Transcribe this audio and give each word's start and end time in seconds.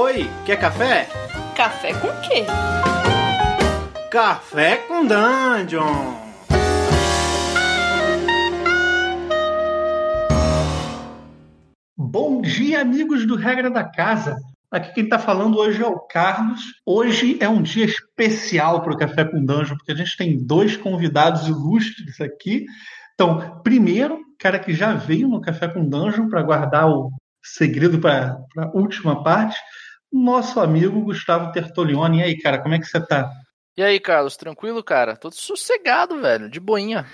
Oi, 0.00 0.30
quer 0.46 0.60
café? 0.60 1.08
Café 1.56 1.92
com 1.92 2.06
quê? 2.20 2.44
Café 4.12 4.76
com 4.86 5.04
Dungeon! 5.04 6.14
Bom 11.96 12.40
dia, 12.40 12.80
amigos 12.80 13.26
do 13.26 13.34
Regra 13.34 13.68
da 13.68 13.82
Casa. 13.82 14.36
Aqui 14.70 14.94
quem 14.94 15.02
está 15.02 15.18
falando 15.18 15.58
hoje 15.58 15.82
é 15.82 15.86
o 15.88 15.98
Carlos. 15.98 16.60
Hoje 16.86 17.36
é 17.40 17.48
um 17.48 17.60
dia 17.60 17.84
especial 17.84 18.82
para 18.82 18.92
o 18.92 18.96
Café 18.96 19.24
com 19.24 19.44
Dungeon, 19.44 19.76
porque 19.78 19.90
a 19.90 19.96
gente 19.96 20.16
tem 20.16 20.38
dois 20.46 20.76
convidados 20.76 21.48
ilustres 21.48 22.20
aqui. 22.20 22.66
Então, 23.14 23.60
primeiro, 23.64 24.20
cara 24.38 24.60
que 24.60 24.72
já 24.72 24.94
veio 24.94 25.26
no 25.26 25.40
Café 25.40 25.66
com 25.66 25.84
Dungeon 25.84 26.28
para 26.28 26.44
guardar 26.44 26.88
o 26.88 27.10
segredo 27.42 27.98
para 27.98 28.38
a 28.58 28.66
última 28.76 29.24
parte, 29.24 29.56
nosso 30.12 30.60
amigo 30.60 31.00
Gustavo 31.02 31.52
Tertolioni. 31.52 32.20
E 32.20 32.22
aí, 32.22 32.38
cara, 32.38 32.58
como 32.58 32.74
é 32.74 32.78
que 32.78 32.86
você 32.86 33.00
tá? 33.00 33.30
E 33.76 33.82
aí, 33.82 34.00
Carlos, 34.00 34.36
tranquilo, 34.36 34.82
cara? 34.82 35.16
Tô 35.16 35.30
sossegado, 35.30 36.20
velho, 36.20 36.50
de 36.50 36.58
boinha. 36.58 37.06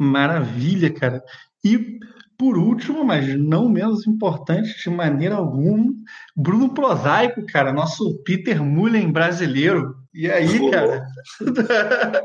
Maravilha, 0.00 0.92
cara. 0.92 1.22
E 1.62 1.98
por 2.40 2.56
último, 2.56 3.04
mas 3.04 3.38
não 3.38 3.68
menos 3.68 4.06
importante 4.06 4.82
de 4.82 4.88
maneira 4.88 5.34
alguma, 5.34 5.92
Bruno 6.34 6.72
Prosaico, 6.72 7.44
cara, 7.44 7.70
nosso 7.70 8.18
Peter 8.24 8.64
Mullen 8.64 9.12
brasileiro. 9.12 9.94
E 10.14 10.30
aí, 10.30 10.70
cara? 10.70 11.06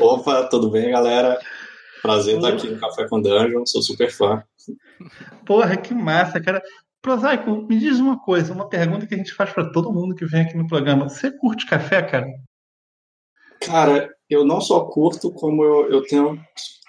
Opa, 0.00 0.44
tudo 0.48 0.70
bem, 0.70 0.92
galera? 0.92 1.40
Prazer 2.00 2.36
estar 2.36 2.50
aqui 2.50 2.70
no 2.70 2.78
Café 2.78 3.08
com 3.08 3.20
Dungeon, 3.20 3.66
sou 3.66 3.82
super 3.82 4.12
fã. 4.12 4.44
Porra, 5.44 5.76
que 5.76 5.92
massa, 5.92 6.40
cara. 6.40 6.62
Prosaico, 7.08 7.66
me 7.66 7.78
diz 7.78 7.98
uma 7.98 8.20
coisa, 8.20 8.52
uma 8.52 8.68
pergunta 8.68 9.06
que 9.06 9.14
a 9.14 9.16
gente 9.16 9.32
faz 9.32 9.50
para 9.50 9.72
todo 9.72 9.90
mundo 9.90 10.14
que 10.14 10.26
vem 10.26 10.42
aqui 10.42 10.54
no 10.58 10.66
programa. 10.66 11.08
Você 11.08 11.30
curte 11.30 11.64
café, 11.64 12.02
cara? 12.02 12.26
Cara, 13.64 14.14
eu 14.28 14.44
não 14.44 14.60
só 14.60 14.84
curto, 14.84 15.32
como 15.32 15.64
eu, 15.64 15.90
eu 15.90 16.02
tenho 16.02 16.34
um 16.34 16.38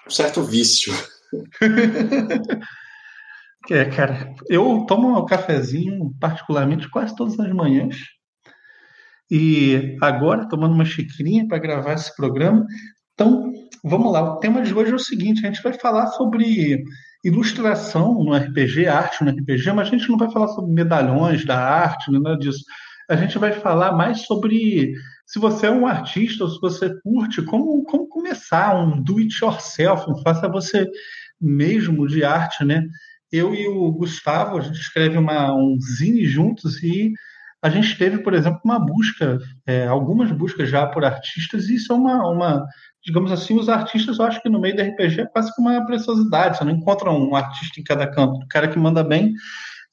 certo 0.09 0.43
vício. 0.43 0.91
é, 3.71 3.85
cara, 3.85 4.35
eu 4.49 4.85
tomo 4.85 5.17
um 5.17 5.25
cafezinho 5.25 6.13
particularmente 6.19 6.89
quase 6.89 7.15
todas 7.15 7.39
as 7.39 7.53
manhãs. 7.53 7.95
E 9.31 9.97
agora, 10.01 10.49
tomando 10.49 10.73
uma 10.73 10.83
xicrinha 10.83 11.47
para 11.47 11.59
gravar 11.59 11.93
esse 11.93 12.13
programa. 12.13 12.65
Então, 13.13 13.53
vamos 13.85 14.11
lá. 14.11 14.33
O 14.33 14.39
tema 14.39 14.61
de 14.61 14.73
hoje 14.73 14.91
é 14.91 14.95
o 14.95 14.99
seguinte: 14.99 15.45
a 15.45 15.49
gente 15.49 15.63
vai 15.63 15.71
falar 15.71 16.07
sobre 16.07 16.83
ilustração 17.23 18.23
no 18.23 18.33
RPG, 18.33 18.87
arte 18.87 19.23
no 19.23 19.31
RPG, 19.31 19.71
mas 19.73 19.87
a 19.87 19.91
gente 19.91 20.09
não 20.09 20.17
vai 20.17 20.31
falar 20.31 20.47
sobre 20.49 20.71
medalhões 20.71 21.45
da 21.45 21.57
arte, 21.57 22.11
nada 22.11 22.37
disso. 22.37 22.63
A 23.09 23.15
gente 23.15 23.37
vai 23.37 23.51
falar 23.51 23.91
mais 23.91 24.21
sobre 24.21 24.93
se 25.25 25.39
você 25.39 25.67
é 25.67 25.71
um 25.71 25.85
artista 25.85 26.43
ou 26.43 26.49
se 26.49 26.59
você 26.61 26.89
curte, 27.01 27.41
como, 27.41 27.83
como 27.83 28.07
começar 28.07 28.75
um 28.75 29.01
do 29.01 29.17
it 29.17 29.35
yourself, 29.43 30.09
um 30.09 30.21
faça 30.21 30.47
você 30.47 30.87
mesmo 31.39 32.07
de 32.07 32.23
arte, 32.23 32.63
né? 32.63 32.85
Eu 33.31 33.53
e 33.53 33.67
o 33.67 33.91
Gustavo, 33.91 34.57
a 34.57 34.61
gente 34.61 34.79
escreve 34.79 35.17
uma, 35.17 35.53
um 35.53 35.77
zine 35.79 36.25
juntos 36.25 36.81
e 36.81 37.13
a 37.61 37.69
gente 37.69 37.97
teve, 37.97 38.19
por 38.19 38.33
exemplo, 38.33 38.61
uma 38.63 38.79
busca, 38.79 39.37
é, 39.67 39.85
algumas 39.85 40.31
buscas 40.31 40.69
já 40.69 40.87
por 40.87 41.03
artistas, 41.03 41.67
e 41.67 41.75
isso 41.75 41.91
é 41.91 41.95
uma, 41.95 42.27
uma 42.29 42.65
digamos 43.09 43.31
assim, 43.31 43.57
os 43.57 43.67
artistas, 43.69 44.19
eu 44.19 44.25
acho 44.25 44.39
que 44.39 44.49
no 44.49 44.61
meio 44.61 44.75
do 44.75 44.83
RPG 44.83 45.21
é 45.21 45.25
quase 45.25 45.53
que 45.53 45.59
uma 45.59 45.83
preciosidade. 45.83 46.57
Você 46.57 46.63
não 46.63 46.73
encontra 46.73 47.09
um 47.09 47.35
artista 47.35 47.79
em 47.79 47.83
cada 47.83 48.05
canto. 48.05 48.37
O 48.37 48.47
cara 48.47 48.67
que 48.67 48.77
manda 48.77 49.03
bem 49.03 49.33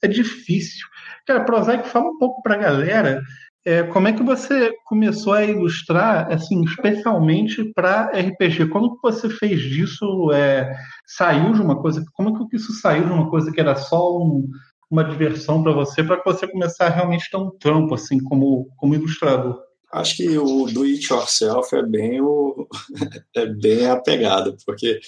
é 0.03 0.07
difícil. 0.07 0.85
Cara, 1.25 1.43
Prosaico, 1.43 1.87
fala 1.87 2.09
um 2.11 2.17
pouco 2.19 2.43
para 2.43 2.53
a 2.53 2.59
galera 2.59 3.23
é, 3.65 3.83
como 3.83 4.07
é 4.07 4.13
que 4.13 4.21
você 4.21 4.71
começou 4.85 5.33
a 5.33 5.43
ilustrar, 5.43 6.31
assim, 6.31 6.63
especialmente 6.63 7.65
para 7.73 8.11
RPG? 8.11 8.67
Como 8.69 8.95
que 8.95 9.01
você 9.01 9.29
fez 9.29 9.59
disso? 9.59 10.31
É, 10.31 10.71
saiu 11.07 11.51
de 11.53 11.61
uma 11.61 11.81
coisa? 11.81 12.05
Como 12.13 12.47
que 12.47 12.55
isso 12.55 12.71
saiu 12.71 13.03
de 13.05 13.11
uma 13.11 13.29
coisa 13.29 13.51
que 13.51 13.59
era 13.59 13.75
só 13.75 14.15
um, 14.19 14.47
uma 14.91 15.03
diversão 15.03 15.63
para 15.63 15.73
você, 15.73 16.03
para 16.03 16.21
você 16.23 16.47
começar 16.47 16.85
a 16.85 16.89
realmente 16.89 17.29
ter 17.31 17.35
um 17.35 17.49
trampo, 17.57 17.95
assim, 17.95 18.19
como, 18.19 18.69
como 18.77 18.93
ilustrador? 18.93 19.66
Acho 19.91 20.17
que 20.17 20.37
o 20.37 20.65
do 20.65 20.83
it 20.83 21.11
yourself 21.11 21.73
é 21.73 21.81
bem 21.81 22.19
o 22.21 22.67
é 23.35 23.45
bem 23.45 23.87
a 23.87 23.97
pegada, 23.97 24.55
porque 24.65 24.99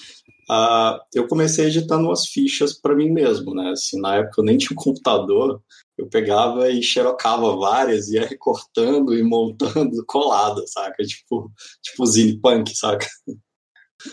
uh, 0.49 0.97
eu 1.13 1.27
comecei 1.27 1.65
editando 1.65 2.07
umas 2.07 2.27
fichas 2.27 2.73
para 2.79 2.95
mim 2.95 3.09
mesmo, 3.11 3.53
né? 3.53 3.71
Assim, 3.71 3.99
na 3.99 4.15
época 4.15 4.41
eu 4.41 4.45
nem 4.45 4.57
tinha 4.57 4.71
um 4.71 4.81
computador, 4.81 5.61
eu 5.97 6.07
pegava 6.07 6.69
e 6.69 6.81
xerocava 6.81 7.57
várias, 7.57 8.09
ia 8.09 8.25
recortando 8.25 9.17
e 9.17 9.21
montando 9.21 10.03
colada, 10.07 10.65
saca? 10.65 11.03
Tipo, 11.03 11.51
tipo 11.81 12.05
zine 12.05 12.39
punk, 12.39 12.73
saca? 12.73 13.07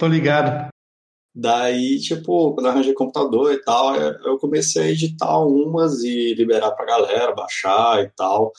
Tô 0.01 0.09
ligado. 0.09 0.69
Daí, 1.33 2.01
tipo, 2.01 2.55
quando 2.55 2.67
eu 2.67 2.73
arranjei 2.73 2.95
computador 2.95 3.53
e 3.53 3.63
tal, 3.63 3.95
eu 3.95 4.39
comecei 4.39 4.83
a 4.83 4.91
editar 4.91 5.39
umas 5.45 6.03
e 6.03 6.35
liberar 6.35 6.73
pra 6.73 6.87
galera, 6.87 7.35
baixar 7.35 8.03
e 8.03 8.11
tal 8.17 8.53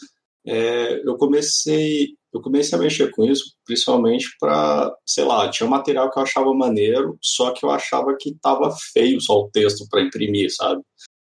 é, 0.48 1.02
eu 1.06 1.18
comecei 1.18 2.16
eu 2.34 2.42
comecei 2.42 2.78
a 2.78 2.82
mexer 2.82 3.12
com 3.12 3.26
isso 3.26 3.54
principalmente 3.66 4.28
para 4.40 4.96
sei 5.06 5.26
lá 5.26 5.50
tinha 5.50 5.70
material 5.70 6.10
que 6.10 6.18
eu 6.18 6.24
achava 6.24 6.54
maneiro 6.54 7.18
só 7.22 7.52
que 7.52 7.66
eu 7.66 7.70
achava 7.70 8.16
que 8.18 8.34
tava 8.42 8.74
feio 8.94 9.20
só 9.20 9.42
o 9.42 9.50
texto 9.50 9.86
para 9.90 10.02
imprimir 10.02 10.54
sabe? 10.56 10.82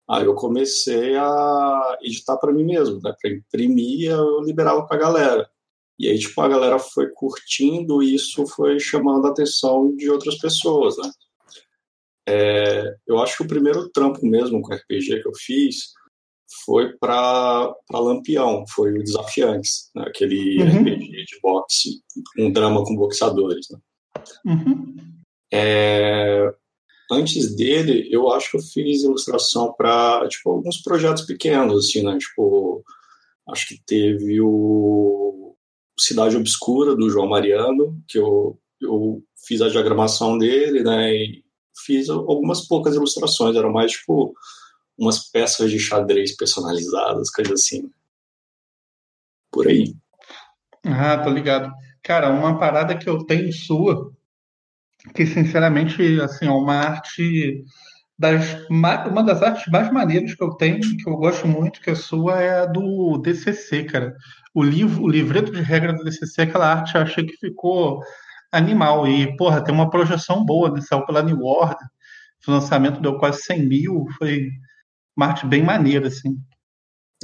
Aí 0.07 0.25
eu 0.25 0.35
comecei 0.35 1.15
a 1.15 1.97
editar 2.01 2.37
para 2.37 2.53
mim 2.53 2.63
mesmo 2.65 2.99
né? 3.01 3.13
Para 3.19 3.31
imprimir 3.31 4.11
eu 4.11 4.41
liberava 4.41 4.85
para 4.85 4.97
galera. 4.97 5.49
E 5.97 6.07
aí 6.07 6.19
tipo 6.19 6.39
a 6.41 6.47
galera 6.47 6.77
foi 6.79 7.09
curtindo 7.09 8.03
e 8.03 8.13
isso 8.15 8.45
foi 8.47 8.79
chamando 8.79 9.25
a 9.27 9.31
atenção 9.31 9.95
de 9.95 10.09
outras 10.09 10.37
pessoas 10.37 10.97
né? 10.97 11.11
É, 12.27 12.95
eu 13.07 13.19
acho 13.19 13.37
que 13.37 13.43
o 13.43 13.47
primeiro 13.47 13.89
trampo 13.89 14.23
mesmo 14.23 14.61
com 14.61 14.73
RPG 14.73 15.23
que 15.23 15.27
eu 15.27 15.33
fiz 15.35 15.93
foi 16.65 16.93
para 16.97 17.73
Lampião, 17.91 18.65
foi 18.67 18.97
o 18.97 19.03
Desafiantes, 19.03 19.89
né? 19.95 20.03
aquele 20.07 20.61
uhum. 20.61 20.81
RPG 20.81 21.25
de 21.25 21.39
boxe, 21.41 22.01
um 22.37 22.51
drama 22.51 22.83
com 22.83 22.95
boxeadores. 22.95 23.67
Né? 23.71 23.79
Uhum. 24.45 24.95
É, 25.51 26.53
antes 27.11 27.55
dele, 27.55 28.07
eu 28.11 28.31
acho 28.31 28.51
que 28.51 28.57
eu 28.57 28.61
fiz 28.61 29.03
ilustração 29.03 29.73
para 29.73 30.27
tipo, 30.27 30.49
alguns 30.49 30.81
projetos 30.81 31.25
pequenos, 31.25 31.85
assim, 31.85 32.03
né? 32.03 32.17
Tipo, 32.17 32.83
acho 33.49 33.67
que 33.67 33.81
teve 33.85 34.39
o 34.41 35.55
Cidade 35.97 36.37
Obscura, 36.37 36.95
do 36.95 37.09
João 37.09 37.27
Mariano, 37.27 38.01
que 38.07 38.17
eu, 38.17 38.59
eu 38.81 39.23
fiz 39.47 39.61
a 39.61 39.69
diagramação 39.69 40.37
dele, 40.37 40.83
né? 40.83 41.13
E 41.13 41.43
fiz 41.85 42.09
algumas 42.09 42.67
poucas 42.67 42.95
ilustrações, 42.95 43.55
eram 43.55 43.71
mais, 43.71 43.91
tipo, 43.91 44.33
umas 44.99 45.29
peças 45.29 45.71
de 45.71 45.79
xadrez 45.79 46.35
personalizadas, 46.35 47.29
coisa 47.31 47.53
assim. 47.53 47.89
Por 49.51 49.67
aí. 49.67 49.95
Ah, 50.85 51.17
tô 51.17 51.29
ligado. 51.29 51.71
Cara, 52.03 52.29
uma 52.29 52.57
parada 52.59 52.97
que 52.97 53.09
eu 53.09 53.25
tenho 53.25 53.51
sua, 53.53 54.11
que 55.15 55.25
sinceramente, 55.25 56.19
assim, 56.21 56.47
é 56.47 56.51
uma 56.51 56.75
arte 56.75 57.63
das 58.17 58.67
uma 58.69 59.23
das 59.23 59.41
artes 59.41 59.65
mais 59.71 59.91
maneiras 59.91 60.35
que 60.35 60.43
eu 60.43 60.49
tenho, 60.51 60.81
que 60.81 61.09
eu 61.09 61.15
gosto 61.15 61.47
muito, 61.47 61.79
que 61.79 61.89
é 61.89 61.95
sua, 61.95 62.41
é 62.41 62.61
a 62.61 62.65
do 62.65 63.17
DCC, 63.17 63.85
cara. 63.85 64.15
O 64.53 64.61
livro, 64.61 65.03
o 65.03 65.09
livreto 65.09 65.51
de 65.51 65.61
regra 65.61 65.93
do 65.93 66.03
DCC, 66.03 66.41
aquela 66.41 66.67
arte, 66.67 66.95
eu 66.95 67.01
achei 67.01 67.25
que 67.25 67.37
ficou 67.37 68.01
animal. 68.51 69.07
E, 69.07 69.35
porra, 69.37 69.63
tem 69.63 69.73
uma 69.73 69.89
projeção 69.89 70.43
boa, 70.43 70.69
né? 70.71 70.81
Saiu 70.81 71.05
pela 71.05 71.23
New 71.23 71.41
Order. 71.43 71.87
O 72.47 72.51
lançamento 72.51 73.01
deu 73.01 73.17
quase 73.17 73.43
100 73.43 73.67
mil, 73.67 74.05
foi 74.17 74.49
uma 75.19 75.27
arte 75.27 75.45
bem 75.45 75.61
maneira, 75.61 76.07
assim. 76.07 76.37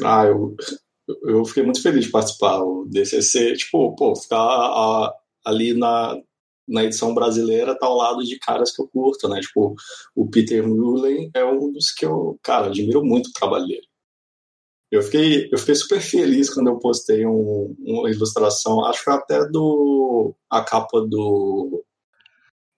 Ah, 0.04 0.26
eu, 0.26 0.54
eu 1.24 1.46
fiquei 1.46 1.64
muito 1.64 1.82
feliz 1.82 2.06
de 2.06 2.12
participar. 2.12 2.62
O 2.62 2.86
DCC, 2.90 3.56
tipo, 3.56 3.96
pô, 3.96 4.14
ficar 4.16 4.38
a, 4.38 5.16
ali 5.46 5.74
na, 5.74 6.20
na 6.68 6.84
edição 6.84 7.14
brasileira 7.14 7.78
tá 7.78 7.88
ao 7.88 7.96
lado 7.96 8.22
de 8.22 8.38
caras 8.38 8.76
que 8.76 8.82
eu 8.82 8.88
curto, 8.90 9.30
né? 9.30 9.40
Tipo, 9.40 9.76
o 10.14 10.30
Peter 10.30 10.68
Mullen 10.68 11.32
é 11.34 11.46
um 11.46 11.72
dos 11.72 11.92
que 11.92 12.06
eu, 12.06 12.38
cara, 12.44 12.68
admiro 12.68 13.04
muito 13.04 13.28
o 13.28 13.34
trabalho 13.34 13.66
dele. 13.66 13.88
Eu 14.92 15.02
fiquei, 15.02 15.50
eu 15.52 15.58
fiquei 15.58 15.76
super 15.76 16.02
feliz 16.02 16.54
quando 16.54 16.68
eu 16.68 16.78
postei 16.78 17.26
um, 17.26 17.76
uma 17.80 18.10
ilustração, 18.10 18.86
acho 18.86 19.04
que 19.04 19.10
até 19.10 19.46
do 19.48 20.34
a 20.50 20.62
capa 20.64 21.02
do 21.02 21.84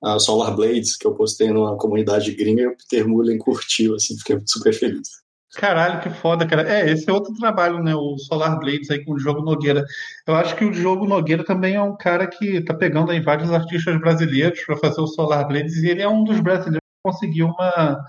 a 0.04 0.20
Solar 0.20 0.56
Blades, 0.56 0.96
que 0.96 1.08
eu 1.08 1.16
postei 1.16 1.52
numa 1.52 1.78
comunidade 1.78 2.32
gringa 2.34 2.62
e 2.62 2.68
o 2.68 2.76
Peter 2.78 3.08
Mullen 3.08 3.38
curtiu, 3.38 3.96
assim, 3.96 4.18
fiquei 4.18 4.40
super 4.46 4.74
feliz. 4.74 5.28
Caralho, 5.56 6.02
que 6.02 6.10
foda, 6.10 6.46
cara. 6.46 6.70
É, 6.70 6.92
esse 6.92 7.10
é 7.10 7.14
outro 7.14 7.34
trabalho, 7.34 7.82
né? 7.82 7.96
O 7.96 8.18
Solar 8.18 8.60
Blades 8.60 8.92
aí 8.92 9.04
com 9.04 9.14
o 9.14 9.18
Diogo 9.18 9.42
Nogueira. 9.42 9.84
Eu 10.28 10.36
acho 10.36 10.56
que 10.56 10.66
o 10.66 10.72
Diogo 10.72 11.08
Nogueira 11.08 11.44
também 11.44 11.76
é 11.76 11.82
um 11.82 11.96
cara 11.96 12.28
que 12.28 12.62
tá 12.62 12.74
pegando 12.74 13.12
aí 13.12 13.20
vários 13.22 13.52
artistas 13.52 14.00
brasileiros 14.00 14.62
para 14.66 14.78
fazer 14.78 15.02
o 15.02 15.08
Solar 15.08 15.48
Blades 15.48 15.78
e 15.78 15.90
ele 15.90 16.02
é 16.02 16.08
um 16.08 16.24
dos 16.24 16.40
brasileiros 16.42 16.82
que 16.82 17.12
conseguiu 17.12 17.48
uma, 17.48 18.00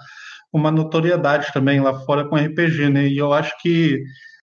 uma 0.53 0.71
notoriedade 0.71 1.53
também 1.53 1.81
lá 1.81 1.95
fora 2.01 2.29
com 2.29 2.37
RPG, 2.37 2.91
né? 2.91 3.07
E 3.07 3.17
eu 3.17 3.33
acho 3.33 3.55
que 3.63 4.03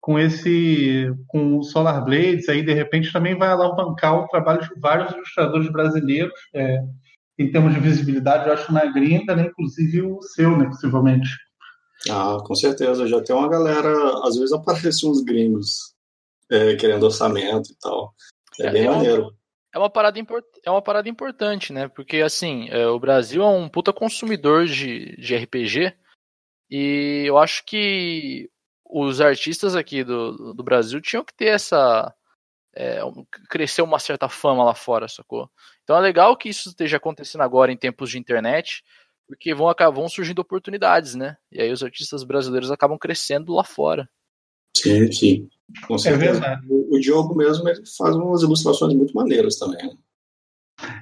com 0.01 0.17
esse 0.17 1.13
com 1.27 1.57
o 1.57 1.63
Solar 1.63 2.03
Blades 2.03 2.47
aí 2.49 2.63
de 2.63 2.73
repente 2.73 3.11
também 3.11 3.37
vai 3.37 3.49
alavancar 3.49 4.15
o 4.15 4.27
trabalho 4.27 4.61
de 4.61 4.79
vários 4.79 5.11
ilustradores 5.11 5.69
brasileiros 5.71 6.33
é, 6.55 6.79
em 7.39 7.51
termos 7.51 7.73
de 7.73 7.79
visibilidade 7.79 8.47
eu 8.47 8.53
acho 8.53 8.71
na 8.71 8.85
gringa 8.85 9.35
né 9.35 9.47
inclusive 9.47 10.01
o 10.01 10.21
seu 10.21 10.57
né 10.57 10.65
possivelmente. 10.65 11.29
Ah 12.09 12.37
com 12.45 12.55
certeza. 12.55 13.07
Já 13.07 13.21
tem 13.21 13.35
uma 13.35 13.49
galera 13.49 13.91
às 14.23 14.35
vezes 14.35 14.53
aparecem 14.53 15.09
uns 15.09 15.21
gringos 15.21 15.95
é, 16.51 16.75
querendo 16.75 17.03
orçamento 17.03 17.71
e 17.71 17.75
tal. 17.79 18.13
É, 18.59 18.67
é 18.67 18.71
bem 18.71 18.85
é 18.85 18.89
maneiro. 18.89 19.23
Uma, 19.23 19.33
é 19.73 19.79
uma 19.79 19.89
parada 19.89 20.19
import, 20.19 20.45
é 20.65 20.69
uma 20.69 20.81
parada 20.81 21.07
importante 21.07 21.73
né? 21.73 21.87
Porque 21.87 22.17
assim 22.17 22.67
é, 22.69 22.87
o 22.87 22.99
Brasil 22.99 23.41
é 23.41 23.47
um 23.47 23.69
puta 23.69 23.93
consumidor 23.93 24.65
de, 24.65 25.15
de 25.17 25.35
RPG 25.35 25.93
e 26.69 27.23
eu 27.25 27.37
acho 27.37 27.65
que 27.65 28.49
os 28.89 29.21
artistas 29.21 29.75
aqui 29.75 30.03
do, 30.03 30.53
do 30.53 30.63
Brasil 30.63 30.99
tinham 30.99 31.23
que 31.23 31.33
ter 31.33 31.49
essa. 31.49 32.13
É, 32.81 33.01
crescer 33.49 33.81
uma 33.81 33.99
certa 33.99 34.29
fama 34.29 34.63
lá 34.63 34.73
fora, 34.73 35.05
sacou? 35.09 35.49
Então 35.83 35.97
é 35.97 35.99
legal 35.99 36.37
que 36.37 36.47
isso 36.47 36.69
esteja 36.69 36.95
acontecendo 36.95 37.41
agora 37.41 37.73
em 37.73 37.77
tempos 37.77 38.09
de 38.09 38.17
internet, 38.17 38.85
porque 39.27 39.53
vão, 39.53 39.69
vão 39.93 40.07
surgindo 40.07 40.39
oportunidades, 40.39 41.13
né? 41.13 41.35
E 41.51 41.61
aí 41.61 41.73
os 41.73 41.83
artistas 41.83 42.23
brasileiros 42.23 42.71
acabam 42.71 42.97
crescendo 42.97 43.53
lá 43.53 43.65
fora. 43.65 44.09
Sim, 44.73 45.11
sim. 45.11 45.49
Com 45.87 45.95
é 45.95 45.97
certeza. 45.97 46.45
É 46.45 46.57
o, 46.69 46.95
o 46.95 46.99
Diogo 47.01 47.35
mesmo 47.35 47.67
ele 47.67 47.81
faz 47.97 48.15
umas 48.15 48.43
ilustrações 48.43 48.93
muito 48.93 49.13
maneiras 49.13 49.57
também. 49.57 49.85
Né? 49.85 49.97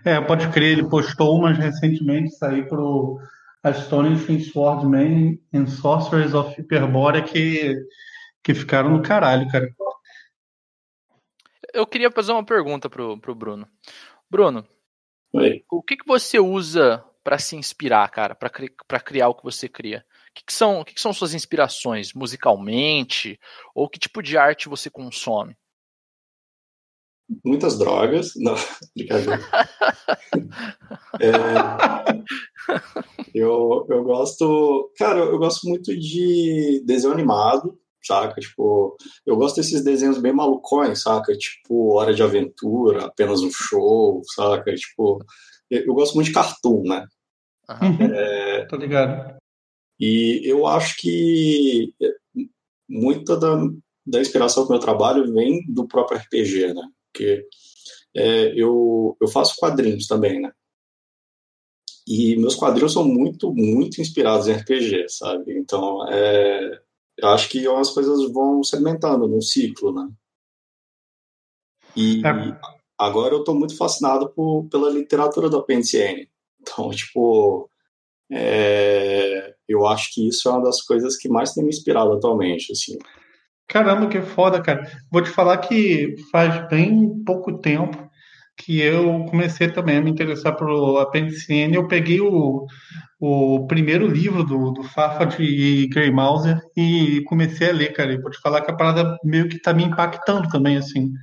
É, 0.04 0.20
pode 0.20 0.50
crer, 0.50 0.80
ele 0.80 0.90
postou 0.90 1.38
umas 1.38 1.60
recentemente, 1.60 2.36
sair 2.36 2.68
pro 2.68 3.20
Astonishing 3.64 4.40
Swordman 4.40 5.40
and 5.54 5.68
Sorcerers 5.68 6.34
of 6.34 6.60
Hyperborea 6.60 7.22
que, 7.22 7.76
que 8.44 8.56
ficaram 8.56 8.90
no 8.90 9.04
caralho, 9.04 9.48
cara. 9.50 9.70
Eu 11.74 11.86
queria 11.86 12.12
fazer 12.12 12.32
uma 12.32 12.46
pergunta 12.46 12.90
pro, 12.90 13.20
pro 13.20 13.36
Bruno. 13.36 13.68
Bruno, 14.30 14.68
Oi. 15.34 15.64
o 15.72 15.82
que, 15.82 15.98
que 15.98 16.08
você 16.08 16.40
usa 16.40 17.04
para 17.24 17.38
se 17.38 17.56
inspirar, 17.56 18.10
cara, 18.10 18.36
para 18.36 18.50
cri 18.50 18.70
criar 19.04 19.30
o 19.30 19.36
que 19.36 19.44
você 19.44 19.68
cria? 19.68 20.06
O 20.30 20.34
que, 20.34 20.46
que 20.46 20.54
são, 20.54 20.80
o 20.80 20.86
que, 20.86 20.94
que 20.94 21.02
são 21.02 21.14
suas 21.14 21.34
inspirações 21.34 22.14
musicalmente? 22.14 23.40
Ou 23.76 23.90
que 23.90 24.00
tipo 24.00 24.22
de 24.22 24.38
arte 24.38 24.70
você 24.70 24.90
consome? 24.90 25.56
muitas 27.44 27.78
drogas. 27.78 28.32
Não, 28.36 28.56
brincadeira. 28.96 29.40
é, 31.20 31.32
eu, 33.34 33.86
eu 33.90 34.04
gosto. 34.04 34.92
Cara, 34.98 35.20
eu 35.20 35.38
gosto 35.38 35.68
muito 35.68 35.98
de 35.98 36.84
desenho 36.86 37.14
animado, 37.14 37.78
saca? 38.04 38.40
Tipo, 38.40 38.96
eu 39.26 39.36
gosto 39.36 39.58
desses 39.58 39.84
desenhos 39.84 40.18
bem 40.20 40.34
malucões, 40.34 41.02
saca? 41.02 41.36
Tipo, 41.38 41.96
Hora 41.96 42.14
de 42.14 42.24
Aventura, 42.24 43.06
apenas 43.06 43.42
um 43.42 43.52
show, 43.52 44.22
saca? 44.36 44.74
Tipo, 44.76 45.24
eu, 45.70 45.94
gosto 45.94 46.16
muito 46.16 46.28
de 46.28 46.34
cartoon, 46.34 46.84
né? 46.84 47.06
Uhum. 47.70 48.14
É, 48.14 48.66
Tô 48.66 48.76
ligado. 48.78 49.38
E 50.00 50.42
eu 50.46 50.68
acho 50.68 50.96
que 50.98 51.94
muita 52.88 53.36
da, 53.36 53.56
da 54.06 54.22
inspiração 54.22 54.64
do 54.64 54.70
meu 54.70 54.80
trabalho 54.80 55.34
vem 55.34 55.66
do 55.68 55.88
próprio 55.88 56.20
RPG, 56.20 56.74
né? 56.74 56.88
porque 57.18 57.48
é, 58.16 58.54
eu, 58.56 59.18
eu 59.20 59.28
faço 59.28 59.56
quadrinhos 59.58 60.08
também, 60.08 60.40
né? 60.40 60.52
E 62.08 62.38
meus 62.38 62.56
quadrinhos 62.56 62.94
são 62.94 63.04
muito, 63.04 63.54
muito 63.54 64.00
inspirados 64.00 64.48
em 64.48 64.54
RPG, 64.54 65.10
sabe? 65.10 65.58
Então, 65.58 66.08
é, 66.10 66.80
eu 67.18 67.30
acho 67.30 67.50
que 67.50 67.68
as 67.68 67.90
coisas 67.92 68.32
vão 68.32 68.64
se 68.64 68.76
alimentando 68.76 69.28
num 69.28 69.42
ciclo, 69.42 69.92
né? 69.94 70.10
E 71.96 72.22
é. 72.26 72.60
agora 72.98 73.34
eu 73.34 73.40
estou 73.40 73.56
muito 73.56 73.76
fascinado 73.76 74.30
por, 74.30 74.68
pela 74.70 74.90
literatura 74.90 75.50
do 75.50 75.64
PNCN. 75.64 76.30
Então, 76.62 76.90
tipo, 76.92 77.70
é, 78.32 79.56
eu 79.68 79.88
acho 79.88 80.14
que 80.14 80.28
isso 80.28 80.48
é 80.48 80.52
uma 80.52 80.64
das 80.64 80.82
coisas 80.82 81.18
que 81.18 81.28
mais 81.28 81.54
tem 81.54 81.64
me 81.64 81.70
inspirado 81.70 82.14
atualmente, 82.14 82.72
assim. 82.72 82.98
Caramba, 83.68 84.08
que 84.08 84.22
foda, 84.22 84.62
cara. 84.62 84.90
Vou 85.12 85.22
te 85.22 85.30
falar 85.30 85.58
que 85.58 86.16
faz 86.32 86.70
bem 86.70 87.24
pouco 87.26 87.58
tempo 87.60 88.07
que 88.58 88.82
eu 88.82 89.26
comecei 89.26 89.72
também 89.72 89.98
a 89.98 90.02
me 90.02 90.10
interessar 90.10 90.56
pelo 90.56 90.98
APNCN. 90.98 91.76
Eu 91.76 91.88
peguei 91.88 92.20
o, 92.20 92.66
o 93.20 93.68
primeiro 93.68 94.08
livro 94.08 94.44
do, 94.44 94.72
do 94.72 94.84
Farfad 94.84 95.40
e 95.40 95.88
Grey 95.88 96.12
Mauser 96.12 96.60
e 96.76 97.22
comecei 97.28 97.70
a 97.70 97.74
ler, 97.74 97.94
cara. 97.94 98.12
E 98.12 98.22
vou 98.22 98.32
te 98.32 98.42
falar 98.42 98.62
que 98.62 98.72
a 98.72 98.76
parada 98.76 99.18
meio 99.24 99.48
que 99.48 99.62
tá 99.62 99.74
me 99.74 99.84
impactando 99.84 100.50
também, 100.50 100.78
assim. 100.78 101.14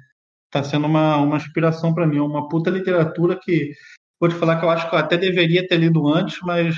Tá 0.51 0.63
sendo 0.63 0.87
uma, 0.87 1.17
uma 1.17 1.37
inspiração 1.37 1.93
para 1.93 2.07
mim, 2.07 2.21
uma 2.21 2.49
puta 2.49 2.71
literatura 2.71 3.39
que 3.43 3.73
vou 4.21 4.29
te 4.29 4.37
falar 4.37 4.59
que 4.59 4.65
eu 4.65 4.71
acho 4.71 4.89
que 4.89 4.95
eu 4.95 4.99
até 5.01 5.19
deveria 5.19 5.67
ter 5.67 5.77
lido 5.77 6.09
antes, 6.09 6.39
mas 6.43 6.77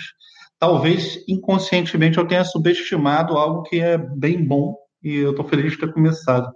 talvez 0.58 1.22
inconscientemente 1.28 2.16
eu 2.16 2.26
tenha 2.26 2.44
subestimado 2.44 3.36
algo 3.36 3.62
que 3.64 3.78
é 3.78 3.98
bem 3.98 4.42
bom 4.42 4.74
e 5.02 5.16
eu 5.16 5.34
tô 5.34 5.44
feliz 5.44 5.72
de 5.72 5.78
ter 5.78 5.92
começado. 5.92 6.50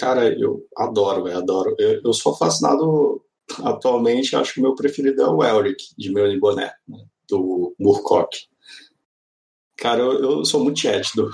Cara, 0.00 0.32
eu 0.32 0.66
adoro, 0.78 1.28
eu 1.28 1.36
adoro. 1.36 1.76
Eu, 1.78 2.00
eu 2.02 2.12
sou 2.14 2.34
fascinado 2.34 3.22
atualmente, 3.62 4.34
acho 4.34 4.54
que 4.54 4.60
o 4.60 4.62
meu 4.62 4.74
preferido 4.74 5.20
é 5.20 5.28
o 5.28 5.44
Elric, 5.44 5.94
de 5.98 6.10
Meu 6.10 6.40
Boné, 6.40 6.72
né, 6.88 7.04
do 7.28 7.74
Murcock. 7.78 8.34
Cara, 9.76 10.00
eu, 10.00 10.12
eu, 10.22 10.44
sou 10.46 10.64
muito 10.64 10.80
chat 10.80 11.14
do, 11.14 11.30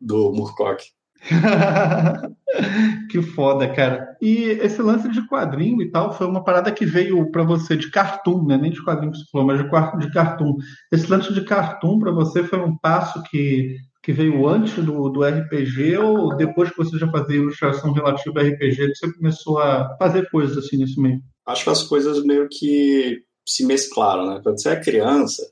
do 0.00 0.32
Murcock. 0.32 0.84
que 3.10 3.20
foda, 3.20 3.68
cara. 3.74 4.16
E 4.22 4.44
esse 4.62 4.80
lance 4.80 5.08
de 5.08 5.26
quadrinho 5.26 5.82
e 5.82 5.90
tal 5.90 6.12
foi 6.12 6.28
uma 6.28 6.44
parada 6.44 6.70
que 6.70 6.86
veio 6.86 7.28
para 7.32 7.42
você 7.42 7.76
de 7.76 7.90
cartoon, 7.90 8.44
né? 8.46 8.56
Nem 8.56 8.70
de 8.70 8.84
quadrinho 8.84 9.10
que 9.10 9.18
você 9.18 9.24
falou, 9.32 9.46
mas 9.46 9.58
de, 9.58 10.06
de 10.06 10.12
cartoon. 10.12 10.56
Esse 10.92 11.10
lance 11.10 11.32
de 11.32 11.44
cartoon 11.44 11.98
para 11.98 12.12
você 12.12 12.44
foi 12.44 12.60
um 12.60 12.76
passo 12.76 13.22
que 13.24 13.76
que 14.04 14.12
veio 14.12 14.46
antes 14.46 14.74
do, 14.84 15.08
do 15.08 15.24
RPG 15.24 15.96
ou 15.96 16.36
depois 16.36 16.68
que 16.68 16.76
você 16.76 16.98
já 16.98 17.10
fazia 17.10 17.36
ilustração 17.36 17.90
relativa 17.90 18.38
ao 18.38 18.46
RPG, 18.46 18.88
que 18.88 18.94
você 18.96 19.12
começou 19.14 19.58
a 19.58 19.96
fazer 19.96 20.30
coisas 20.30 20.58
assim 20.58 20.76
nesse 20.76 21.00
meio? 21.00 21.22
Acho 21.46 21.64
que 21.64 21.70
as 21.70 21.82
coisas 21.82 22.22
meio 22.22 22.46
que 22.50 23.22
se 23.48 23.64
mesclaram, 23.64 24.26
né? 24.26 24.40
Quando 24.42 24.60
você 24.60 24.68
é 24.68 24.80
criança, 24.80 25.42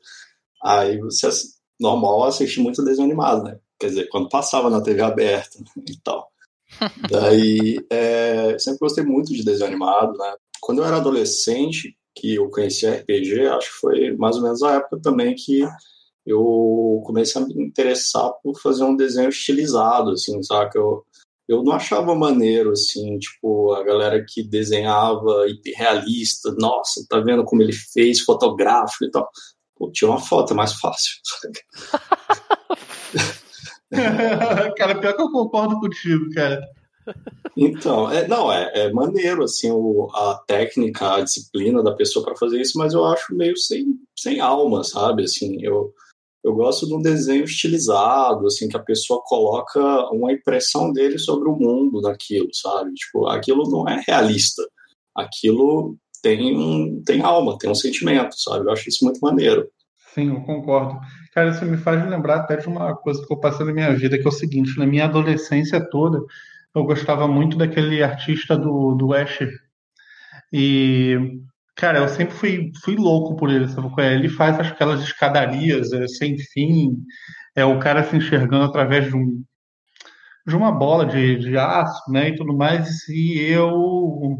aí 0.63 0.99
você 0.99 1.31
normal 1.81 2.25
assistir 2.25 2.61
muito 2.61 2.85
desenho 2.85 3.07
animado, 3.07 3.43
né? 3.43 3.59
Quer 3.81 3.87
dizer, 3.87 4.09
quando 4.11 4.29
passava 4.29 4.69
na 4.69 4.83
TV 4.83 5.01
aberta 5.01 5.59
e 5.89 5.97
tal. 6.05 6.31
Daí, 7.11 7.79
é, 7.91 8.59
sempre 8.59 8.81
gostei 8.81 9.03
muito 9.03 9.33
de 9.33 9.43
desenho 9.43 9.71
animado, 9.71 10.13
né? 10.19 10.35
Quando 10.61 10.83
eu 10.83 10.85
era 10.85 10.99
adolescente, 10.99 11.97
que 12.15 12.35
eu 12.35 12.51
conheci 12.51 12.87
RPG, 12.87 13.47
acho 13.47 13.73
que 13.73 13.81
foi 13.81 14.17
mais 14.17 14.37
ou 14.37 14.43
menos 14.43 14.63
a 14.63 14.75
época 14.75 15.01
também 15.01 15.35
que 15.35 15.65
eu 16.27 17.03
comecei 17.05 17.43
a 17.43 17.45
me 17.45 17.55
interessar 17.55 18.33
por 18.43 18.61
fazer 18.61 18.85
um 18.85 18.97
desenho 18.97 19.29
estilizado, 19.29 20.11
assim, 20.11 20.43
saca? 20.43 20.79
Eu, 20.79 21.05
eu 21.49 21.63
não 21.63 21.73
achava 21.73 22.15
maneiro, 22.15 22.71
assim, 22.73 23.19
tipo, 23.19 23.73
a 23.73 23.83
galera 23.83 24.25
que 24.27 24.43
desenhava 24.43 25.47
hiperrealista, 25.49 26.55
nossa, 26.59 27.05
tá 27.09 27.21
vendo 27.21 27.45
como 27.45 27.63
ele 27.63 27.73
fez, 27.73 28.21
fotográfico 28.21 29.05
e 29.05 29.11
tal. 29.11 29.29
Pô, 29.77 29.91
tinha 29.91 30.11
uma 30.11 30.21
foto, 30.21 30.53
é 30.53 30.57
mais 30.57 30.75
fácil. 30.75 31.13
cara, 34.77 34.99
pior 34.99 35.15
que 35.15 35.23
eu 35.23 35.31
concordo 35.31 35.79
contigo, 35.79 36.31
cara. 36.31 36.61
Então, 37.57 38.11
é, 38.11 38.27
não, 38.27 38.51
é, 38.51 38.71
é 38.75 38.93
maneiro, 38.93 39.45
assim, 39.45 39.71
o, 39.71 40.09
a 40.15 40.43
técnica, 40.47 41.17
a 41.17 41.21
disciplina 41.21 41.83
da 41.83 41.93
pessoa 41.93 42.25
para 42.25 42.37
fazer 42.37 42.61
isso, 42.61 42.79
mas 42.79 42.95
eu 42.95 43.05
acho 43.05 43.35
meio 43.35 43.57
sem, 43.57 43.99
sem 44.19 44.41
alma, 44.41 44.83
sabe? 44.83 45.25
Assim, 45.25 45.63
eu, 45.63 45.93
eu 46.45 46.55
gosto 46.55 46.87
de 46.87 46.95
um 46.95 47.01
desenho 47.01 47.45
estilizado, 47.45 48.47
assim, 48.47 48.69
que 48.69 48.77
a 48.77 48.83
pessoa 48.83 49.23
coloca 49.25 49.81
uma 50.11 50.33
impressão 50.33 50.93
dele 50.93 51.19
sobre 51.19 51.49
o 51.49 51.57
mundo 51.57 52.01
naquilo, 52.01 52.49
sabe? 52.53 52.93
Tipo, 52.95 53.27
aquilo 53.29 53.71
não 53.71 53.89
é 53.89 54.03
realista. 54.07 54.63
Aquilo 55.15 55.97
tem, 56.21 56.57
um, 56.57 57.03
tem 57.05 57.23
alma, 57.23 57.57
tem 57.59 57.71
um 57.71 57.75
sentimento, 57.75 58.35
sabe? 58.41 58.67
Eu 58.67 58.73
acho 58.73 58.89
isso 58.89 59.05
muito 59.05 59.21
maneiro. 59.21 59.69
Sim, 60.15 60.31
eu 60.31 60.43
concordo. 60.43 60.99
Cara, 61.33 61.51
isso 61.51 61.65
me 61.65 61.77
faz 61.77 62.09
lembrar 62.09 62.41
até 62.41 62.57
de 62.57 62.67
uma 62.67 62.95
coisa 62.97 63.25
que 63.25 63.33
eu 63.33 63.39
passei 63.39 63.65
na 63.65 63.73
minha 63.73 63.95
vida, 63.95 64.19
que 64.19 64.27
é 64.27 64.29
o 64.29 64.33
seguinte, 64.33 64.79
na 64.79 64.87
minha 64.87 65.05
adolescência 65.05 65.81
toda, 65.91 66.21
eu 66.75 66.85
gostava 66.85 67.29
muito 67.29 67.57
daquele 67.57 68.03
artista 68.03 68.57
do, 68.57 68.95
do 68.95 69.15
Escher. 69.15 69.51
E 70.53 71.17
Cara, 71.77 71.99
eu 71.99 72.09
sempre 72.09 72.35
fui, 72.35 72.71
fui 72.85 72.97
louco 72.97 73.37
por 73.37 73.51
ele, 73.51 73.69
sabe? 73.69 73.89
Ele 74.03 74.29
faz 74.29 74.59
aquelas 74.61 75.03
escadarias 75.03 75.93
é, 75.93 76.07
sem 76.07 76.37
fim, 76.39 76.97
é 77.57 77.65
o 77.65 77.79
cara 77.79 78.05
se 78.05 78.17
enxergando 78.17 78.65
através 78.65 79.07
de, 79.07 79.17
um, 79.17 79.43
de 80.47 80.57
uma 80.57 80.71
bola 80.71 81.07
de, 81.07 81.39
de 81.39 81.57
aço, 81.57 82.11
né, 82.11 82.29
e 82.29 82.37
tudo 82.37 82.57
mais. 82.57 83.09
E 83.09 83.41
eu 83.41 84.39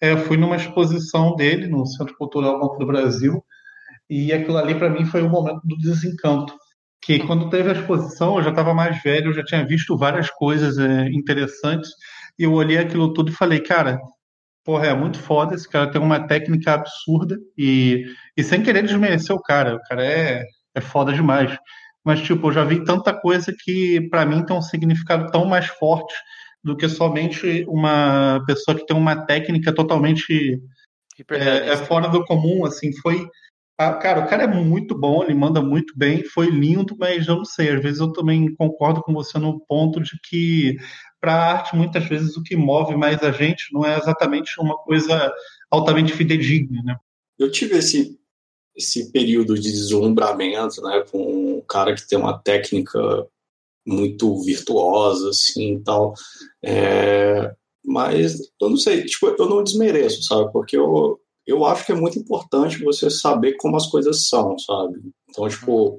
é, 0.00 0.16
fui 0.16 0.36
numa 0.36 0.56
exposição 0.56 1.34
dele 1.36 1.66
no 1.68 1.86
Centro 1.86 2.16
Cultural 2.16 2.60
Banco 2.60 2.78
do 2.78 2.86
Brasil, 2.86 3.42
e 4.08 4.32
aquilo 4.32 4.58
ali 4.58 4.74
para 4.74 4.90
mim 4.90 5.04
foi 5.06 5.22
o 5.22 5.30
momento 5.30 5.60
do 5.64 5.76
desencanto. 5.78 6.54
que 7.02 7.20
quando 7.26 7.50
teve 7.50 7.70
a 7.70 7.72
exposição 7.74 8.36
eu 8.36 8.42
já 8.42 8.50
estava 8.50 8.74
mais 8.74 9.02
velho, 9.02 9.28
eu 9.28 9.34
já 9.34 9.44
tinha 9.44 9.66
visto 9.66 9.96
várias 9.96 10.30
coisas 10.30 10.78
é, 10.78 11.08
interessantes 11.10 11.90
e 12.38 12.44
eu 12.44 12.52
olhei 12.52 12.78
aquilo 12.78 13.12
tudo 13.12 13.30
e 13.30 13.34
falei, 13.34 13.60
cara, 13.60 13.98
porra, 14.64 14.86
é 14.86 14.94
muito 14.94 15.18
foda, 15.18 15.54
esse 15.54 15.68
cara 15.68 15.90
tem 15.90 16.00
uma 16.00 16.26
técnica 16.26 16.74
absurda 16.74 17.38
e, 17.56 18.04
e 18.36 18.42
sem 18.42 18.62
querer 18.62 18.82
desmerecer 18.82 19.34
o 19.34 19.42
cara, 19.42 19.76
o 19.76 19.80
cara 19.82 20.04
é, 20.04 20.44
é 20.74 20.80
foda 20.80 21.12
demais. 21.12 21.56
Mas, 22.04 22.20
tipo, 22.20 22.48
eu 22.48 22.52
já 22.52 22.64
vi 22.64 22.84
tanta 22.84 23.12
coisa 23.12 23.54
que 23.64 24.08
para 24.10 24.26
mim 24.26 24.44
tem 24.44 24.56
um 24.56 24.62
significado 24.62 25.30
tão 25.30 25.44
mais 25.44 25.66
forte 25.66 26.14
do 26.62 26.76
que 26.76 26.88
somente 26.88 27.64
uma 27.68 28.42
pessoa 28.46 28.76
que 28.76 28.86
tem 28.86 28.96
uma 28.96 29.24
técnica 29.26 29.74
totalmente 29.74 30.60
é, 31.30 31.70
é, 31.70 31.76
fora 31.76 32.08
do 32.08 32.24
comum, 32.24 32.64
assim, 32.64 32.90
foi 33.00 33.26
ah, 33.76 33.92
cara, 33.94 34.20
o 34.20 34.28
cara 34.28 34.44
é 34.44 34.46
muito 34.46 34.96
bom, 34.96 35.24
ele 35.24 35.34
manda 35.34 35.60
muito 35.60 35.98
bem, 35.98 36.22
foi 36.22 36.46
lindo, 36.48 36.96
mas 36.96 37.26
eu 37.26 37.36
não 37.36 37.44
sei, 37.44 37.70
às 37.70 37.82
vezes 37.82 37.98
eu 37.98 38.12
também 38.12 38.54
concordo 38.54 39.02
com 39.02 39.12
você 39.12 39.36
no 39.36 39.58
ponto 39.66 40.00
de 40.00 40.12
que 40.28 40.76
para 41.24 41.34
a 41.34 41.52
arte, 41.54 41.74
muitas 41.74 42.06
vezes 42.06 42.36
o 42.36 42.42
que 42.42 42.54
move 42.54 42.94
mais 42.96 43.22
a 43.22 43.32
gente 43.32 43.72
não 43.72 43.82
é 43.82 43.98
exatamente 43.98 44.60
uma 44.60 44.76
coisa 44.76 45.32
altamente 45.70 46.12
fidedigna, 46.12 46.82
né? 46.84 46.96
Eu 47.38 47.50
tive 47.50 47.78
esse, 47.78 48.20
esse 48.76 49.10
período 49.10 49.54
de 49.54 49.72
deslumbramento, 49.72 50.82
né, 50.82 51.02
com 51.10 51.56
um 51.56 51.60
cara 51.62 51.94
que 51.94 52.06
tem 52.06 52.18
uma 52.18 52.38
técnica 52.38 53.26
muito 53.86 54.38
virtuosa, 54.42 55.30
assim, 55.30 55.82
tal, 55.82 56.12
é, 56.62 57.54
mas 57.82 58.38
eu 58.60 58.68
não 58.68 58.76
sei, 58.76 59.04
tipo, 59.06 59.26
eu 59.26 59.48
não 59.48 59.64
desmereço, 59.64 60.24
sabe, 60.24 60.52
porque 60.52 60.76
eu, 60.76 61.18
eu 61.46 61.64
acho 61.64 61.86
que 61.86 61.92
é 61.92 61.94
muito 61.94 62.18
importante 62.18 62.84
você 62.84 63.08
saber 63.08 63.54
como 63.54 63.76
as 63.76 63.86
coisas 63.86 64.28
são, 64.28 64.58
sabe? 64.58 65.00
Então, 65.30 65.48
tipo, 65.48 65.98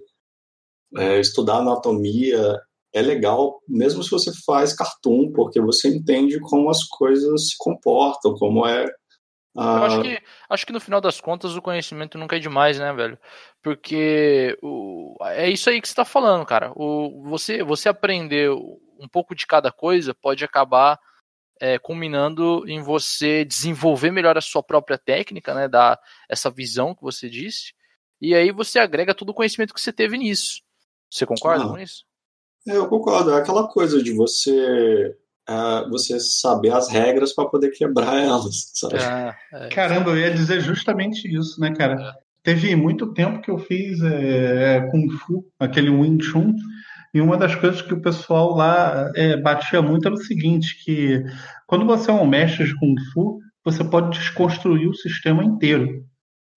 é, 0.96 1.20
estudar 1.20 1.58
anatomia 1.58 2.62
é 2.96 3.02
legal, 3.02 3.62
mesmo 3.68 4.02
se 4.02 4.10
você 4.10 4.32
faz 4.46 4.74
cartoon, 4.74 5.30
porque 5.34 5.60
você 5.60 5.90
entende 5.90 6.40
como 6.40 6.70
as 6.70 6.86
coisas 6.86 7.50
se 7.50 7.58
comportam, 7.58 8.34
como 8.36 8.66
é. 8.66 8.86
Eu 9.54 9.84
acho 9.84 10.02
que, 10.02 10.22
acho 10.50 10.66
que 10.66 10.72
no 10.72 10.80
final 10.80 11.02
das 11.02 11.20
contas 11.20 11.58
o 11.58 11.62
conhecimento 11.62 12.18
nunca 12.18 12.38
é 12.38 12.40
demais, 12.40 12.80
né, 12.80 12.94
velho? 12.94 13.20
Porque 13.62 14.58
o, 14.62 15.14
é 15.24 15.50
isso 15.50 15.70
aí 15.70 15.82
que 15.82 15.90
você 15.90 15.92
está 15.92 16.06
falando, 16.06 16.46
cara. 16.46 16.72
O, 16.74 17.22
você, 17.24 17.62
você 17.64 17.90
aprender 17.90 18.50
um 18.50 19.10
pouco 19.12 19.36
de 19.36 19.46
cada 19.46 19.74
coisa 19.74 20.14
pode 20.14 20.46
acabar 20.46 20.98
é, 21.60 21.78
culminando 21.78 22.64
em 22.66 22.82
você 22.82 23.44
desenvolver 23.44 24.12
melhor 24.12 24.38
a 24.38 24.42
sua 24.42 24.64
própria 24.64 24.98
técnica, 24.98 25.54
né, 25.54 25.68
dar 25.68 26.00
essa 26.30 26.50
visão 26.50 26.96
que 26.96 27.02
você 27.02 27.30
disse, 27.30 27.74
e 28.22 28.34
aí 28.34 28.54
você 28.54 28.80
agrega 28.80 29.14
todo 29.14 29.32
o 29.32 29.34
conhecimento 29.34 29.74
que 29.74 29.82
você 29.82 29.92
teve 29.92 30.18
nisso. 30.18 30.62
Você 31.10 31.25
concorda 31.25 31.66
ah, 31.66 31.68
com 31.68 31.78
isso? 31.78 32.06
É, 32.67 32.75
eu 32.75 32.88
concordo. 32.88 33.31
É 33.31 33.38
aquela 33.38 33.67
coisa 33.67 34.01
de 34.01 34.12
você 34.13 35.15
é, 35.48 35.89
você 35.89 36.19
saber 36.19 36.74
as 36.74 36.89
regras 36.89 37.34
para 37.34 37.50
poder 37.50 37.69
quebrar 37.69 38.22
elas, 38.22 38.72
sabe? 38.74 38.98
Ah, 38.98 39.36
é. 39.53 39.69
Caramba, 39.69 40.12
eu 40.12 40.17
ia 40.17 40.34
dizer 40.34 40.62
justamente 40.62 41.27
isso, 41.27 41.60
né, 41.60 41.74
cara? 41.74 42.01
É. 42.01 42.25
Teve 42.43 42.75
muito 42.75 43.12
tempo 43.13 43.41
que 43.41 43.50
eu 43.50 43.57
fiz 43.57 44.00
é, 44.03 44.88
Kung 44.91 45.10
Fu, 45.10 45.45
aquele 45.60 45.89
Wing 45.89 46.22
Chun, 46.24 46.53
e 47.12 47.19
uma 47.19 47.38
das 47.38 47.55
coisas 47.55 47.81
que 47.81 47.93
o 47.93 48.01
pessoal 48.01 48.55
lá 48.55 49.12
é, 49.15 49.36
batia 49.38 49.81
muito 49.81 50.07
era 50.07 50.13
o 50.13 50.24
seguinte, 50.24 50.84
que 50.84 51.24
quando 51.65 51.86
você 51.86 52.12
é 52.12 52.13
um 52.13 52.27
mestre 52.27 52.65
de 52.65 52.77
Kung 52.77 52.95
Fu, 53.13 53.39
você 53.63 53.84
pode 53.84 54.17
desconstruir 54.17 54.88
o 54.88 54.93
sistema 54.93 55.43
inteiro. 55.43 56.05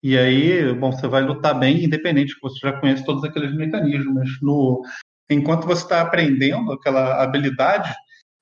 E 0.03 0.17
aí, 0.17 0.73
bom, 0.75 0.93
você 0.93 1.09
vai 1.09 1.23
lutar 1.23 1.59
bem, 1.59 1.85
independente, 1.85 2.35
que 2.35 2.43
você 2.43 2.59
já 2.61 2.73
conhece 2.79 3.05
todos 3.05 3.25
aqueles 3.25 3.55
mecanismos. 3.57 4.39
No, 4.43 4.83
enquanto 5.31 5.67
você 5.67 5.83
está 5.83 6.01
aprendendo 6.01 6.73
aquela 6.73 7.23
habilidade, 7.23 7.93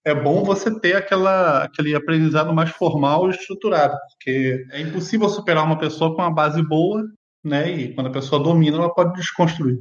é 0.05 0.14
bom 0.14 0.45
você 0.45 0.78
ter 0.78 0.97
aquela, 0.97 1.64
aquele 1.64 1.95
aprendizado 1.95 2.55
mais 2.55 2.71
formal 2.71 3.26
e 3.26 3.31
estruturado, 3.31 3.97
porque 4.12 4.64
é 4.71 4.81
impossível 4.81 5.28
superar 5.28 5.64
uma 5.64 5.78
pessoa 5.78 6.14
com 6.14 6.23
uma 6.23 6.33
base 6.33 6.62
boa, 6.62 7.05
né? 7.45 7.71
E 7.71 7.95
quando 7.95 8.07
a 8.07 8.12
pessoa 8.12 8.43
domina, 8.43 8.76
ela 8.76 8.95
pode 8.95 9.14
desconstruir. 9.14 9.78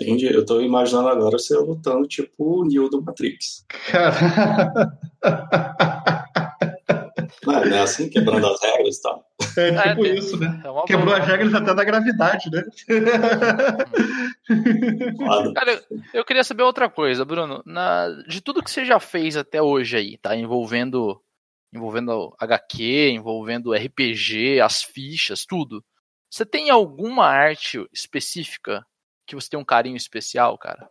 Entendi. 0.00 0.26
Eu 0.26 0.44
tô 0.44 0.60
imaginando 0.60 1.08
agora 1.08 1.38
você 1.38 1.56
lutando 1.56 2.08
tipo 2.08 2.60
o 2.60 2.64
Neo 2.64 2.88
do 2.88 3.02
Matrix. 3.02 3.64
Cara. 3.90 4.98
Não 7.44 7.54
é, 7.54 7.80
assim, 7.80 8.08
quebrando 8.08 8.46
as 8.46 8.62
regras 8.62 8.96
e 8.96 9.02
tal. 9.02 9.26
É 9.56 9.88
tipo 9.88 10.06
é, 10.06 10.10
isso, 10.10 10.38
né? 10.38 10.62
É 10.64 10.86
Quebrou 10.86 11.14
as 11.14 11.26
regras 11.26 11.54
até 11.54 11.74
da 11.74 11.84
gravidade, 11.84 12.50
né? 12.50 12.62
Cara, 15.54 15.84
eu 16.14 16.24
queria 16.24 16.44
saber 16.44 16.62
outra 16.62 16.88
coisa, 16.88 17.24
Bruno. 17.24 17.62
Na, 17.66 18.08
de 18.28 18.40
tudo 18.40 18.62
que 18.62 18.70
você 18.70 18.84
já 18.84 19.00
fez 19.00 19.36
até 19.36 19.60
hoje 19.60 19.96
aí, 19.96 20.18
tá? 20.18 20.36
Envolvendo, 20.36 21.20
envolvendo 21.72 22.34
HQ, 22.38 23.10
envolvendo 23.10 23.74
RPG, 23.74 24.60
as 24.60 24.82
fichas, 24.82 25.44
tudo. 25.44 25.84
Você 26.30 26.46
tem 26.46 26.70
alguma 26.70 27.26
arte 27.26 27.84
específica 27.92 28.86
que 29.26 29.34
você 29.34 29.50
tem 29.50 29.60
um 29.60 29.64
carinho 29.64 29.96
especial, 29.96 30.56
cara? 30.56 30.88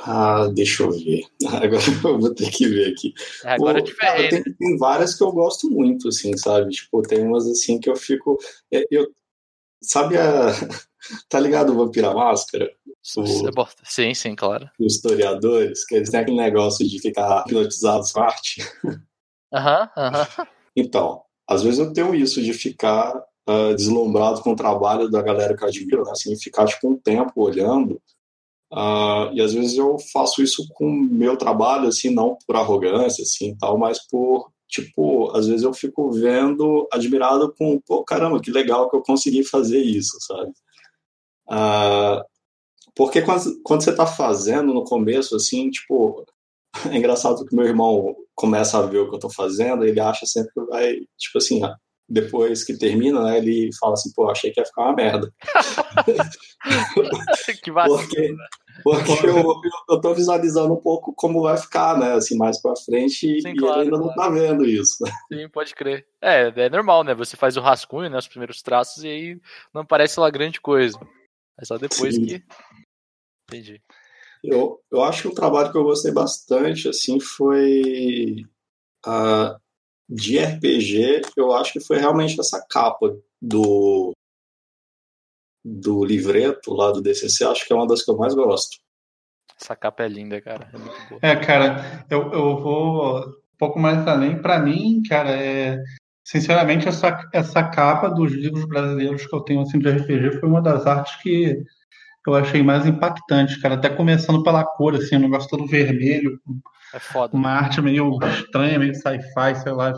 Ah, 0.00 0.48
deixa 0.52 0.82
eu 0.82 0.90
ver. 0.90 1.24
Agora 1.46 1.82
eu 2.04 2.20
vou 2.20 2.34
ter 2.34 2.50
que 2.50 2.68
ver 2.68 2.92
aqui. 2.92 3.14
É, 3.44 3.52
agora 3.52 3.82
Pô, 3.82 3.90
cara, 3.96 4.28
tem, 4.28 4.42
tem, 4.42 4.76
várias 4.76 5.14
que 5.14 5.24
eu 5.24 5.32
gosto 5.32 5.70
muito, 5.70 6.08
assim, 6.08 6.36
sabe? 6.36 6.70
Tipo, 6.70 7.02
tem 7.02 7.22
umas 7.22 7.46
assim 7.46 7.80
que 7.80 7.88
eu 7.88 7.96
fico. 7.96 8.36
É, 8.72 8.84
eu, 8.90 9.08
sabe 9.82 10.16
a. 10.16 10.48
Tá 11.28 11.38
ligado 11.38 11.72
o 11.72 11.76
Vampira 11.76 12.12
Máscara? 12.12 12.68
O, 13.16 13.24
sim, 13.84 14.12
sim, 14.12 14.34
claro. 14.34 14.68
Os 14.76 14.96
historiadores, 14.96 15.84
que 15.86 15.94
eles 15.94 16.10
têm 16.10 16.18
aquele 16.18 16.36
negócio 16.36 16.84
de 16.84 17.00
ficar 17.00 17.44
hipnotizados 17.46 18.10
com 18.10 18.22
arte. 18.22 18.60
Aham, 19.54 19.84
uh 19.84 20.00
aham. 20.00 20.22
uh 20.22 20.26
-huh. 20.42 20.48
Então, 20.74 21.22
às 21.48 21.62
vezes 21.62 21.78
eu 21.78 21.92
tenho 21.92 22.12
isso 22.12 22.42
de 22.42 22.52
ficar 22.52 23.16
uh, 23.48 23.74
deslumbrado 23.76 24.42
com 24.42 24.52
o 24.52 24.56
trabalho 24.56 25.08
da 25.08 25.22
galera 25.22 25.56
que 25.56 25.62
eu 25.62 25.68
admiro, 25.68 26.04
né? 26.04 26.10
assim, 26.10 26.36
ficar 26.36 26.66
tipo 26.66 26.90
um 26.90 26.98
tempo 26.98 27.32
olhando. 27.36 28.00
Uh, 28.72 29.32
e 29.32 29.40
às 29.40 29.54
vezes 29.54 29.78
eu 29.78 29.96
faço 30.12 30.42
isso 30.42 30.66
com 30.74 30.86
o 30.88 30.92
meu 30.92 31.36
trabalho, 31.36 31.88
assim, 31.88 32.10
não 32.10 32.36
por 32.46 32.56
arrogância, 32.56 33.22
assim, 33.22 33.56
tal, 33.56 33.78
mas 33.78 34.04
por, 34.08 34.50
tipo, 34.68 35.30
às 35.36 35.46
vezes 35.46 35.62
eu 35.62 35.72
fico 35.72 36.10
vendo, 36.10 36.86
admirado 36.92 37.54
com, 37.56 37.80
pô, 37.86 38.04
caramba, 38.04 38.40
que 38.40 38.50
legal 38.50 38.90
que 38.90 38.96
eu 38.96 39.02
consegui 39.02 39.44
fazer 39.44 39.80
isso, 39.80 40.16
sabe? 40.20 40.50
Uh, 41.48 42.24
porque 42.94 43.22
quando, 43.22 43.62
quando 43.62 43.84
você 43.84 43.90
está 43.90 44.06
fazendo 44.06 44.74
no 44.74 44.84
começo, 44.84 45.36
assim, 45.36 45.70
tipo, 45.70 46.24
é 46.90 46.96
engraçado 46.96 47.44
que 47.46 47.54
meu 47.54 47.66
irmão 47.66 48.16
começa 48.34 48.78
a 48.78 48.82
ver 48.82 48.98
o 48.98 49.06
que 49.08 49.12
eu 49.12 49.16
estou 49.16 49.32
fazendo, 49.32 49.84
ele 49.84 50.00
acha 50.00 50.26
sempre 50.26 50.52
que 50.52 50.60
vai, 50.66 50.96
tipo 51.16 51.38
assim, 51.38 51.60
depois 52.08 52.62
que 52.62 52.78
termina, 52.78 53.20
né, 53.22 53.38
ele 53.38 53.70
fala 53.78 53.94
assim, 53.94 54.12
pô, 54.14 54.30
achei 54.30 54.52
que 54.52 54.60
ia 54.60 54.66
ficar 54.66 54.82
uma 54.82 54.94
merda. 54.94 55.32
que 57.62 57.72
vacilo, 57.72 57.98
porque, 57.98 58.36
porque 58.82 59.26
eu, 59.26 59.44
eu 59.90 60.00
tô 60.00 60.14
visualizando 60.14 60.72
um 60.72 60.80
pouco 60.80 61.12
como 61.14 61.42
vai 61.42 61.56
ficar, 61.56 61.98
né, 61.98 62.12
assim, 62.12 62.36
mais 62.36 62.62
pra 62.62 62.76
frente, 62.76 63.40
Sim, 63.40 63.48
e 63.48 63.56
claro, 63.56 63.82
ele 63.82 63.86
ainda 63.86 63.98
claro. 63.98 64.06
não 64.06 64.14
tá 64.14 64.28
vendo 64.28 64.64
isso. 64.64 65.04
Sim, 65.32 65.48
pode 65.48 65.74
crer. 65.74 66.06
É, 66.22 66.52
é 66.54 66.70
normal, 66.70 67.02
né, 67.02 67.12
você 67.12 67.36
faz 67.36 67.56
o 67.56 67.60
rascunho, 67.60 68.08
né, 68.08 68.18
os 68.18 68.28
primeiros 68.28 68.62
traços, 68.62 69.02
e 69.02 69.08
aí 69.08 69.40
não 69.74 69.84
parece 69.84 70.20
lá 70.20 70.30
grande 70.30 70.60
coisa. 70.60 70.96
É 71.60 71.64
só 71.64 71.76
depois 71.76 72.14
Sim. 72.14 72.26
que... 72.26 72.44
Entendi. 73.48 73.82
Eu, 74.44 74.80
eu 74.92 75.02
acho 75.02 75.22
que 75.22 75.28
um 75.28 75.34
trabalho 75.34 75.72
que 75.72 75.78
eu 75.78 75.84
gostei 75.84 76.12
bastante, 76.12 76.88
assim, 76.88 77.18
foi... 77.18 78.44
Uh, 79.04 79.56
de 80.08 80.38
RPG, 80.38 81.22
eu 81.36 81.52
acho 81.52 81.72
que 81.72 81.80
foi 81.80 81.98
realmente 81.98 82.38
essa 82.38 82.64
capa 82.68 83.16
do 83.40 84.12
do 85.68 86.04
livreto 86.04 86.72
lá 86.72 86.92
do 86.92 87.02
DCC, 87.02 87.44
acho 87.44 87.66
que 87.66 87.72
é 87.72 87.76
uma 87.76 87.88
das 87.88 88.04
que 88.04 88.10
eu 88.10 88.16
mais 88.16 88.32
gosto. 88.34 88.78
Essa 89.60 89.74
capa 89.74 90.04
é 90.04 90.08
linda, 90.08 90.40
cara. 90.40 90.70
É, 90.72 90.78
muito 90.78 91.08
boa. 91.08 91.20
é 91.22 91.36
cara, 91.36 92.06
eu, 92.08 92.32
eu 92.32 92.60
vou 92.60 93.18
um 93.18 93.58
pouco 93.58 93.78
mais 93.78 94.06
além. 94.06 94.40
Para 94.40 94.60
mim, 94.60 95.02
cara, 95.08 95.30
é 95.30 95.82
sinceramente 96.24 96.86
essa, 96.88 97.28
essa 97.32 97.64
capa 97.64 98.08
dos 98.08 98.32
livros 98.32 98.64
brasileiros 98.66 99.26
que 99.26 99.34
eu 99.34 99.40
tenho 99.40 99.62
assim 99.62 99.78
de 99.78 99.88
RPG 99.88 100.38
foi 100.38 100.48
uma 100.48 100.60
das 100.60 100.86
artes 100.86 101.16
que 101.22 101.64
eu 102.30 102.34
achei 102.34 102.62
mais 102.62 102.86
impactante, 102.86 103.60
cara. 103.60 103.74
Até 103.74 103.88
começando 103.88 104.42
pela 104.42 104.64
cor, 104.64 104.94
assim, 104.94 105.16
o 105.16 105.20
negócio 105.20 105.48
todo 105.48 105.66
vermelho, 105.66 106.40
é 106.94 106.98
foda. 106.98 107.36
Uma 107.36 107.50
arte 107.50 107.80
meio 107.80 108.18
estranha, 108.22 108.78
meio 108.78 108.94
sci-fi, 108.94 109.54
sei 109.62 109.72
lá 109.72 109.92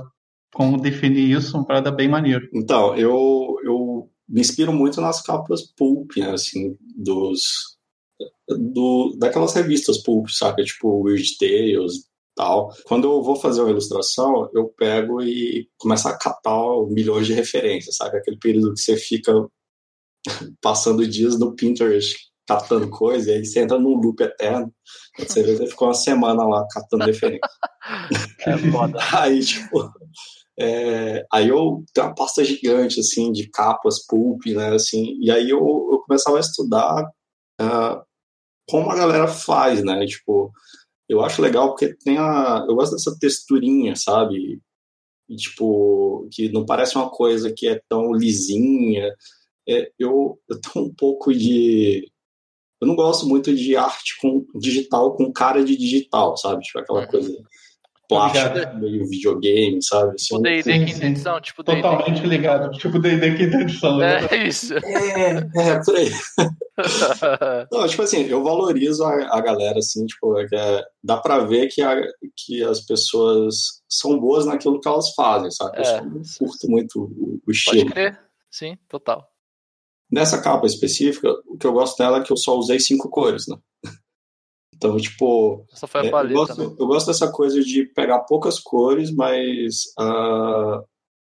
como 0.52 0.80
definir 0.80 1.30
isso, 1.30 1.56
uma 1.56 1.66
parada 1.66 1.90
bem 1.90 2.08
maneiro. 2.08 2.48
Então, 2.54 2.96
eu, 2.96 3.58
eu 3.62 4.10
me 4.28 4.40
inspiro 4.40 4.72
muito 4.72 5.00
nas 5.00 5.22
capas 5.22 5.62
pulp, 5.76 6.16
né, 6.16 6.30
assim, 6.30 6.76
dos 6.96 7.76
do, 8.48 9.14
daquelas 9.18 9.54
revistas 9.54 9.98
pulp, 9.98 10.28
saca? 10.30 10.64
Tipo 10.64 11.02
Weird 11.02 11.36
Tales 11.38 12.08
tal. 12.34 12.72
Quando 12.84 13.08
eu 13.08 13.22
vou 13.22 13.36
fazer 13.36 13.60
uma 13.60 13.70
ilustração, 13.70 14.48
eu 14.54 14.68
pego 14.68 15.20
e 15.22 15.68
começo 15.76 16.08
a 16.08 16.16
catar 16.16 16.86
milhões 16.88 17.26
de 17.26 17.34
referências, 17.34 17.96
sabe? 17.96 18.16
Aquele 18.16 18.38
período 18.38 18.74
que 18.74 18.80
você 18.80 18.96
fica 18.96 19.32
passando 20.60 21.06
dias 21.06 21.38
no 21.38 21.54
Pinterest 21.54 22.16
catando 22.46 22.88
coisa, 22.88 23.30
e 23.30 23.34
aí 23.34 23.44
você 23.44 23.60
entra 23.60 23.78
num 23.78 23.94
loop 23.94 24.22
eterno. 24.22 24.72
Você 25.18 25.42
vê, 25.42 25.54
você 25.54 25.66
ficou 25.66 25.88
uma 25.88 25.94
semana 25.94 26.44
lá 26.44 26.66
catando 26.72 27.04
referência. 27.04 27.40
É 28.40 28.56
foda. 28.70 28.98
aí, 29.16 29.40
tipo, 29.42 29.90
é, 30.58 31.24
aí 31.32 31.48
eu 31.48 31.84
tenho 31.94 32.06
uma 32.08 32.14
pasta 32.14 32.44
gigante, 32.44 33.00
assim, 33.00 33.32
de 33.32 33.48
capas, 33.48 34.04
pulp, 34.06 34.44
né, 34.46 34.74
assim, 34.74 35.16
e 35.20 35.30
aí 35.30 35.48
eu, 35.48 35.58
eu 35.58 36.02
começava 36.06 36.36
a 36.36 36.40
estudar 36.40 37.04
uh, 37.60 38.02
como 38.68 38.90
a 38.90 38.96
galera 38.96 39.26
faz, 39.26 39.82
né, 39.82 40.04
tipo, 40.04 40.52
eu 41.08 41.22
acho 41.22 41.40
legal 41.40 41.68
porque 41.68 41.94
tem 41.94 42.18
a, 42.18 42.66
eu 42.68 42.74
gosto 42.74 42.92
dessa 42.92 43.16
texturinha, 43.18 43.96
sabe, 43.96 44.60
e, 45.28 45.36
tipo, 45.36 46.28
que 46.32 46.50
não 46.50 46.66
parece 46.66 46.96
uma 46.96 47.08
coisa 47.08 47.52
que 47.52 47.68
é 47.68 47.80
tão 47.88 48.12
lisinha, 48.12 49.14
é, 49.68 49.90
eu, 49.98 50.38
eu 50.48 50.60
tenho 50.60 50.86
um 50.86 50.94
pouco 50.94 51.32
de 51.32 52.10
eu 52.80 52.86
não 52.86 52.94
gosto 52.94 53.26
muito 53.26 53.54
de 53.54 53.76
arte 53.76 54.16
com 54.20 54.46
digital 54.54 55.16
com 55.16 55.32
cara 55.32 55.64
de 55.64 55.76
digital, 55.76 56.36
sabe? 56.36 56.62
Tipo 56.62 56.78
aquela 56.78 57.00
uhum. 57.00 57.06
coisa 57.08 57.42
plástica, 58.08 58.72
meio 58.74 59.06
videogame, 59.06 59.82
sabe? 59.82 60.14
Assim, 60.14 60.36
tipo 60.36 60.42
D&D 60.42 60.84
quinta 60.86 61.06
edição, 61.06 61.40
tipo 61.40 61.62
D&D. 61.62 61.82
Totalmente 61.82 62.26
ligado, 62.26 62.70
tipo 62.78 62.98
D&D 62.98 63.36
quinta 63.36 63.56
edição. 63.58 63.98
Né? 63.98 64.26
É 64.30 64.48
isso. 64.48 64.74
É, 64.74 65.36
é, 65.56 65.84
por 65.84 65.96
aí. 65.96 66.10
não, 67.70 67.86
tipo 67.86 68.02
assim, 68.02 68.26
eu 68.26 68.42
valorizo 68.42 69.04
a, 69.04 69.36
a 69.36 69.40
galera, 69.40 69.78
assim, 69.78 70.06
tipo, 70.06 70.38
é, 70.38 70.46
é, 70.50 70.84
dá 71.04 71.18
pra 71.18 71.40
ver 71.40 71.66
que, 71.66 71.82
a, 71.82 72.00
que 72.34 72.62
as 72.62 72.80
pessoas 72.80 73.82
são 73.88 74.18
boas 74.18 74.46
naquilo 74.46 74.80
que 74.80 74.88
elas 74.88 75.12
fazem, 75.14 75.50
sabe? 75.50 75.78
É. 75.78 75.98
Eu 75.98 76.22
curto 76.38 76.70
muito 76.70 77.02
o, 77.02 77.40
o 77.46 77.50
estilo. 77.50 77.82
Pode 77.82 77.92
crer, 77.92 78.20
sim, 78.50 78.78
total. 78.88 79.28
Nessa 80.10 80.40
capa 80.40 80.66
específica, 80.66 81.28
o 81.46 81.56
que 81.58 81.66
eu 81.66 81.72
gosto 81.72 81.98
dela 81.98 82.18
é 82.18 82.22
que 82.22 82.32
eu 82.32 82.36
só 82.36 82.56
usei 82.56 82.80
cinco 82.80 83.08
cores, 83.08 83.46
né? 83.46 83.56
Então, 84.74 84.96
tipo. 84.96 85.66
Essa 85.72 85.88
foi 85.88 86.02
a 86.02 86.04
é, 86.04 86.10
paleta, 86.10 86.32
eu, 86.32 86.38
gosto, 86.38 86.58
né? 86.58 86.76
eu 86.78 86.86
gosto 86.86 87.06
dessa 87.08 87.32
coisa 87.32 87.60
de 87.60 87.84
pegar 87.86 88.20
poucas 88.20 88.60
cores, 88.60 89.10
mas 89.10 89.86
uh, 89.98 90.86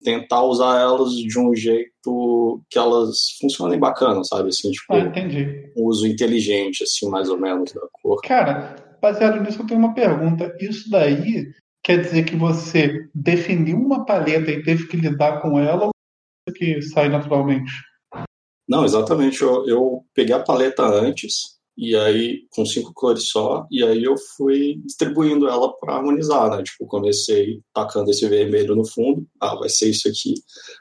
tentar 0.03 0.43
usar 0.43 0.81
elas 0.81 1.13
de 1.13 1.39
um 1.39 1.55
jeito 1.55 2.61
que 2.71 2.79
elas 2.79 3.37
funcionem 3.41 3.79
bacana, 3.79 4.23
sabe? 4.25 4.49
Assim, 4.49 4.71
tipo, 4.71 4.93
ah, 4.93 4.99
entendi. 4.99 5.73
um 5.77 5.85
uso 5.85 6.07
inteligente, 6.07 6.83
assim, 6.83 7.09
mais 7.09 7.29
ou 7.29 7.39
menos, 7.39 7.73
da 7.73 7.83
cor. 8.03 8.21
Cara, 8.23 8.75
baseado 9.01 9.41
nisso, 9.41 9.63
eu 9.63 9.67
tenho 9.67 9.81
uma 9.81 9.95
pergunta. 9.95 10.57
Isso 10.61 10.91
daí 10.91 11.47
quer 11.83 12.01
dizer 12.01 12.25
que 12.25 12.37
você 12.37 13.09
definiu 13.15 13.77
uma 13.77 14.05
paleta 14.05 14.51
e 14.51 14.63
teve 14.63 14.87
que 14.87 14.97
lidar 14.97 15.41
com 15.41 15.59
ela 15.59 15.87
ou 15.87 15.93
que 16.55 16.81
sai 16.83 17.09
naturalmente? 17.09 17.73
Não, 18.69 18.85
exatamente. 18.85 19.41
Eu, 19.43 19.67
eu 19.67 20.05
peguei 20.15 20.35
a 20.35 20.43
paleta 20.43 20.85
antes, 20.85 21.59
e 21.77 21.95
aí 21.97 22.47
com 22.51 22.67
cinco 22.67 22.93
cores 22.93 23.29
só, 23.29 23.67
e 23.71 23.83
aí 23.85 24.03
eu 24.03 24.17
fui 24.37 24.81
distribuindo 24.85 25.49
ela 25.49 25.73
para 25.79 25.95
harmonizar, 25.95 26.51
né? 26.51 26.63
Tipo, 26.63 26.87
comecei 26.87 27.63
tacando 27.73 28.11
esse 28.11 28.29
vermelho 28.29 28.75
no 28.75 28.85
fundo, 28.85 29.27
ah, 29.41 29.55
vai 29.55 29.69
ser 29.69 29.89
isso 29.89 30.09
aqui, 30.09 30.35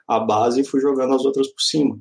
a 0.07 0.19
base, 0.19 0.61
e 0.61 0.65
fui 0.65 0.81
jogando 0.81 1.13
as 1.13 1.23
outras 1.23 1.47
por 1.47 1.61
cima. 1.61 1.97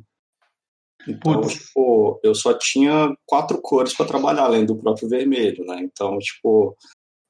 Então, 1.06 1.40
tipo, 1.42 2.18
eu 2.22 2.34
só 2.34 2.52
tinha 2.54 3.14
quatro 3.24 3.60
cores 3.60 3.94
para 3.94 4.06
trabalhar, 4.06 4.44
além 4.44 4.66
do 4.66 4.76
próprio 4.76 5.08
vermelho, 5.08 5.64
né? 5.64 5.80
Então, 5.82 6.18
tipo, 6.18 6.76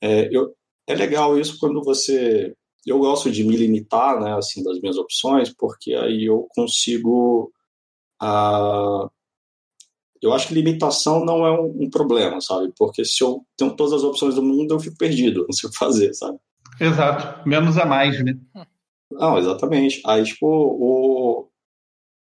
é, 0.00 0.28
eu, 0.34 0.54
é 0.86 0.94
legal 0.94 1.38
isso 1.38 1.58
quando 1.58 1.82
você. 1.82 2.54
Eu 2.86 3.00
gosto 3.00 3.30
de 3.30 3.42
me 3.42 3.56
limitar, 3.56 4.20
né, 4.20 4.34
assim, 4.34 4.62
das 4.62 4.80
minhas 4.80 4.96
opções, 4.96 5.52
porque 5.52 5.92
aí 5.92 6.24
eu 6.24 6.46
consigo 6.54 7.52
ah, 8.20 9.08
eu 10.22 10.32
acho 10.32 10.48
que 10.48 10.54
limitação 10.54 11.24
não 11.24 11.46
é 11.46 11.52
um, 11.52 11.84
um, 11.84 11.90
problema, 11.90 12.40
sabe? 12.40 12.72
Porque 12.76 13.04
se 13.04 13.22
eu 13.22 13.44
tenho 13.56 13.74
todas 13.76 13.92
as 13.92 14.02
opções 14.02 14.34
do 14.34 14.42
mundo, 14.42 14.74
eu 14.74 14.80
fico 14.80 14.96
perdido, 14.96 15.44
não 15.48 15.52
sei 15.52 15.68
o 15.68 15.72
que 15.72 15.78
fazer, 15.78 16.12
sabe? 16.14 16.38
Exato. 16.80 17.48
Menos 17.48 17.78
a 17.78 17.86
mais, 17.86 18.22
né? 18.24 18.36
Não, 19.10 19.38
exatamente. 19.38 20.02
Aí, 20.06 20.24
tipo, 20.24 20.46
o... 20.46 21.48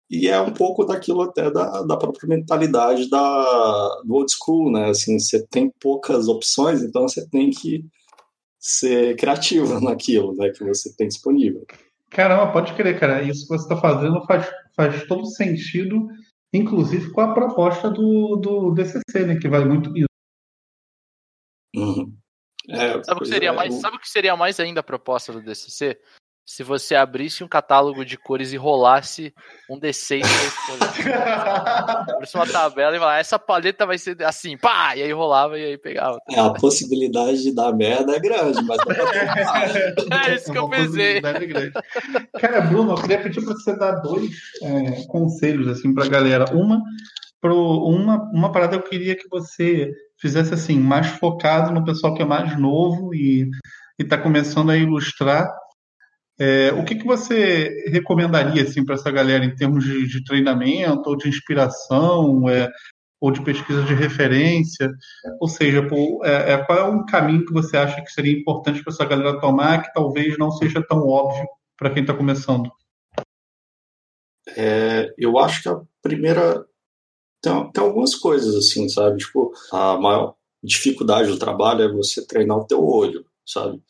E 0.10 0.27
é 0.27 0.39
um 0.39 0.53
pouco 0.53 0.86
daquilo 0.86 1.23
até 1.23 1.49
da, 1.49 1.81
da 1.81 1.97
própria 1.97 2.29
mentalidade 2.29 3.10
da, 3.10 4.01
do 4.05 4.13
old 4.13 4.31
school, 4.31 4.71
né? 4.71 4.89
Assim, 4.89 5.17
você 5.17 5.45
tem 5.47 5.71
poucas 5.79 6.27
opções, 6.27 6.84
então 6.84 7.08
você 7.08 7.27
tem 7.27 7.49
que 7.49 7.84
ser 8.60 9.15
criativo 9.15 9.79
naquilo, 9.81 10.36
né? 10.36 10.51
Que 10.51 10.63
você 10.63 10.95
tem 10.95 11.08
disponível. 11.08 11.65
Caramba, 12.10 12.52
pode 12.52 12.74
crer, 12.74 13.00
cara. 13.00 13.22
Isso 13.22 13.41
que 13.41 13.50
você 13.50 13.63
está 13.63 13.78
fazendo 13.78 14.24
faz, 14.26 14.50
faz 14.76 15.06
todo 15.08 15.26
sentido, 15.26 16.08
inclusive 16.54 17.12
com 17.12 17.22
a 17.22 17.34
proposta 17.34 17.89
do, 17.89 18.36
do 18.38 18.72
DCC, 18.72 19.26
né? 19.26 19.38
Que 19.39 19.48
vai 19.48 19.65
muito 19.65 19.96
isso. 19.98 20.06
Uhum. 21.76 22.15
É, 22.70 23.04
sabe, 23.04 23.20
o 23.20 23.24
que 23.24 23.30
seria 23.30 23.50
é, 23.50 23.52
mais, 23.52 23.76
sabe 23.76 23.98
o 23.98 24.00
que 24.00 24.10
seria 24.10 24.36
mais 24.36 24.60
ainda 24.60 24.80
a 24.80 24.84
proposta 24.84 25.32
do 25.32 25.41
DCC? 25.41 26.00
Se 26.45 26.62
você 26.62 26.93
abrisse 26.93 27.43
um 27.43 27.47
catálogo 27.47 28.05
de 28.05 28.17
cores 28.17 28.53
e 28.53 28.58
rolasse 28.58 29.34
um 29.67 29.79
D6 29.79 30.21
abrisse 32.13 32.36
uma 32.36 32.45
tabela 32.45 32.95
e 32.95 32.99
falar, 32.99 33.17
essa 33.17 33.39
paleta 33.39 33.84
vai 33.86 33.97
ser 33.97 34.21
assim, 34.23 34.55
pá! 34.55 34.95
E 34.95 35.01
aí 35.01 35.12
rolava 35.12 35.58
e 35.58 35.65
aí 35.65 35.77
pegava. 35.77 36.19
É, 36.29 36.39
a 36.39 36.51
possibilidade 36.51 37.41
de 37.41 37.51
dar 37.51 37.73
merda 37.73 38.15
é 38.15 38.19
grande, 38.19 38.62
mas 38.63 38.77
É 40.27 40.36
isso 40.36 40.51
que 40.51 40.58
eu 40.58 40.69
pensei. 40.69 41.19
Cara, 42.39 42.62
Bruno, 42.62 42.91
eu 42.91 43.01
queria 43.01 43.23
pedir 43.23 43.43
para 43.43 43.53
você 43.53 43.75
dar 43.75 43.93
dois 44.01 44.29
é, 44.62 45.03
conselhos 45.08 45.67
assim 45.67 45.95
pra 45.95 46.08
galera. 46.08 46.45
Uma, 46.53 46.79
pro, 47.41 47.88
uma, 47.88 48.21
uma 48.31 48.51
parada 48.51 48.75
eu 48.75 48.84
queria 48.84 49.15
que 49.15 49.27
você 49.29 49.91
fizesse 50.19 50.53
assim, 50.53 50.79
mais 50.79 51.08
focado 51.08 51.73
no 51.73 51.84
pessoal 51.84 52.13
que 52.13 52.21
é 52.21 52.25
mais 52.25 52.58
novo 52.60 53.15
e 53.15 53.49
está 53.99 54.17
começando 54.17 54.69
a 54.69 54.77
ilustrar 54.77 55.51
é, 56.39 56.74
o 56.74 56.84
que, 56.84 56.95
que 56.95 57.06
você 57.06 57.86
recomendaria 57.89 58.63
assim, 58.63 58.84
para 58.84 58.95
essa 58.95 59.10
galera 59.10 59.45
em 59.45 59.56
termos 59.56 59.84
de, 59.84 60.08
de 60.08 60.24
treinamento 60.24 61.10
ou 61.10 61.15
de 61.15 61.30
inspiração 61.30 62.50
é, 62.50 62.69
ou 63.21 63.32
de 63.32 63.41
pesquisa 63.41 63.84
de 63.84 63.93
referência? 63.93 64.91
Ou 65.39 65.48
seja, 65.48 65.88
pô, 65.88 66.21
é, 66.26 66.54
é 66.54 66.58
qual 66.65 66.78
é 66.78 66.84
um 66.84 67.06
caminho 67.06 67.45
que 67.45 67.54
você 67.54 67.78
acha 67.78 68.02
que 68.02 68.12
seria 68.12 68.38
importante 68.38 68.84
para 68.84 68.91
essa 68.91 69.06
galera 69.06 69.39
tomar 69.39 69.84
que 69.84 69.93
talvez 69.93 70.38
não 70.38 70.52
seja 70.52 70.86
tão 70.86 71.08
óbvio 71.08 71.48
para 71.78 71.89
quem 71.89 72.02
está 72.02 72.13
começando? 72.13 72.69
É, 74.58 75.13
eu 75.17 75.39
acho 75.39 75.63
que 75.63 75.69
a 75.69 75.82
primeira 76.02 76.65
tem, 77.41 77.71
tem 77.71 77.84
algumas 77.84 78.15
coisas 78.15 78.56
assim, 78.56 78.89
sabe? 78.89 79.17
Tipo, 79.17 79.54
a 79.71 79.98
maior 79.98 80.36
dificuldade 80.63 81.30
do 81.30 81.39
trabalho 81.39 81.84
é 81.84 81.91
você 81.91 82.26
treinar 82.26 82.58
o 82.58 82.65
teu 82.65 82.84
olho, 82.84 83.26
sabe? 83.45 83.82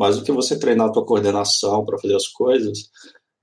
Mas 0.00 0.16
o 0.16 0.24
que 0.24 0.32
você 0.32 0.58
treinar 0.58 0.88
a 0.88 0.92
tua 0.92 1.04
coordenação 1.04 1.84
para 1.84 1.98
fazer 1.98 2.16
as 2.16 2.26
coisas 2.26 2.90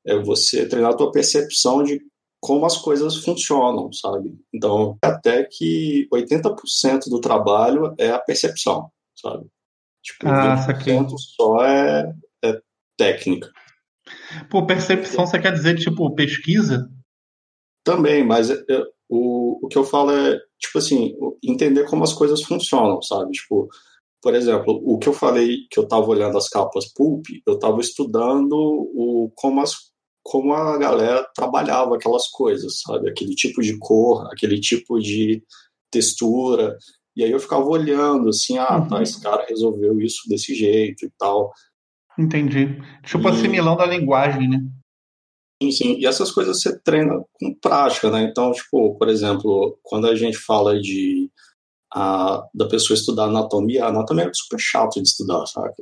é 0.04 0.18
você 0.18 0.68
treinar 0.68 0.92
a 0.94 0.96
tua 0.96 1.12
percepção 1.12 1.84
de 1.84 2.02
como 2.42 2.66
as 2.66 2.76
coisas 2.76 3.18
funcionam, 3.18 3.94
sabe? 3.94 4.36
Então, 4.52 4.98
até 5.00 5.44
que 5.44 6.08
80% 6.12 7.10
do 7.10 7.22
trabalho 7.22 7.94
é 8.00 8.10
a 8.10 8.18
percepção, 8.18 8.90
sabe? 9.16 9.46
Tipo, 10.02 10.28
ah, 10.28 10.56
20% 10.68 11.16
só 11.20 11.64
é, 11.64 12.12
é 12.44 12.60
técnica. 12.98 13.52
Pô, 14.50 14.66
percepção 14.66 15.28
você 15.28 15.40
quer 15.40 15.54
dizer, 15.54 15.78
tipo, 15.78 16.16
pesquisa? 16.16 16.90
Também, 17.84 18.26
mas 18.26 18.50
é, 18.50 18.56
é, 18.68 18.84
o, 19.08 19.64
o 19.64 19.68
que 19.68 19.78
eu 19.78 19.84
falo 19.84 20.10
é, 20.10 20.40
tipo 20.58 20.80
assim, 20.80 21.14
entender 21.44 21.86
como 21.86 22.04
as 22.04 22.14
coisas 22.14 22.42
funcionam, 22.42 23.00
sabe? 23.04 23.34
Tipo, 23.34 23.70
por 24.22 24.34
exemplo, 24.34 24.82
o 24.84 24.98
que 24.98 25.08
eu 25.08 25.14
falei 25.14 25.68
que 25.70 25.80
eu 25.80 25.84
estava 25.84 26.06
olhando 26.08 26.38
as 26.38 26.50
capas 26.50 26.92
pulp, 26.94 27.26
eu 27.46 27.54
estava 27.54 27.80
estudando 27.80 28.54
o, 28.54 29.32
como, 29.36 29.62
as, 29.62 29.74
como 30.24 30.54
a 30.54 30.78
galera 30.78 31.28
trabalhava 31.36 31.96
aquelas 31.96 32.28
coisas, 32.28 32.82
sabe? 32.82 33.10
Aquele 33.10 33.36
tipo 33.36 33.62
de 33.62 33.78
cor, 33.78 34.28
aquele 34.32 34.60
tipo 34.60 35.00
de 35.00 35.44
textura. 35.92 36.78
E 37.16 37.24
aí 37.24 37.32
eu 37.32 37.40
ficava 37.40 37.66
olhando, 37.66 38.30
assim, 38.30 38.58
ah, 38.58 38.78
uhum. 38.78 38.88
tá, 38.88 39.02
esse 39.02 39.22
cara 39.22 39.46
resolveu 39.48 40.00
isso 40.02 40.28
desse 40.28 40.54
jeito 40.56 41.06
e 41.06 41.12
tal. 41.18 41.52
Entendi. 42.18 42.82
Tipo 43.06 43.30
e... 43.30 43.32
assimilando 43.32 43.82
a 43.82 43.86
linguagem, 43.86 44.50
né? 44.50 44.60
Sim, 45.62 45.72
sim. 45.72 45.98
E 46.00 46.06
essas 46.06 46.32
coisas 46.32 46.60
você 46.60 46.78
treina 46.80 47.24
com 47.34 47.54
prática, 47.56 48.12
né? 48.12 48.24
Então, 48.24 48.52
tipo, 48.52 48.96
por 48.98 49.10
exemplo, 49.10 49.78
quando 49.84 50.08
a 50.08 50.16
gente 50.16 50.38
fala 50.38 50.80
de 50.80 51.32
a, 51.94 52.44
da 52.54 52.68
pessoa 52.68 52.96
estudar 52.96 53.26
anatomia, 53.26 53.86
a 53.86 53.88
anatomia 53.90 54.26
é 54.26 54.34
super 54.34 54.60
chato 54.60 55.02
de 55.02 55.08
estudar, 55.08 55.46
sabe? 55.46 55.74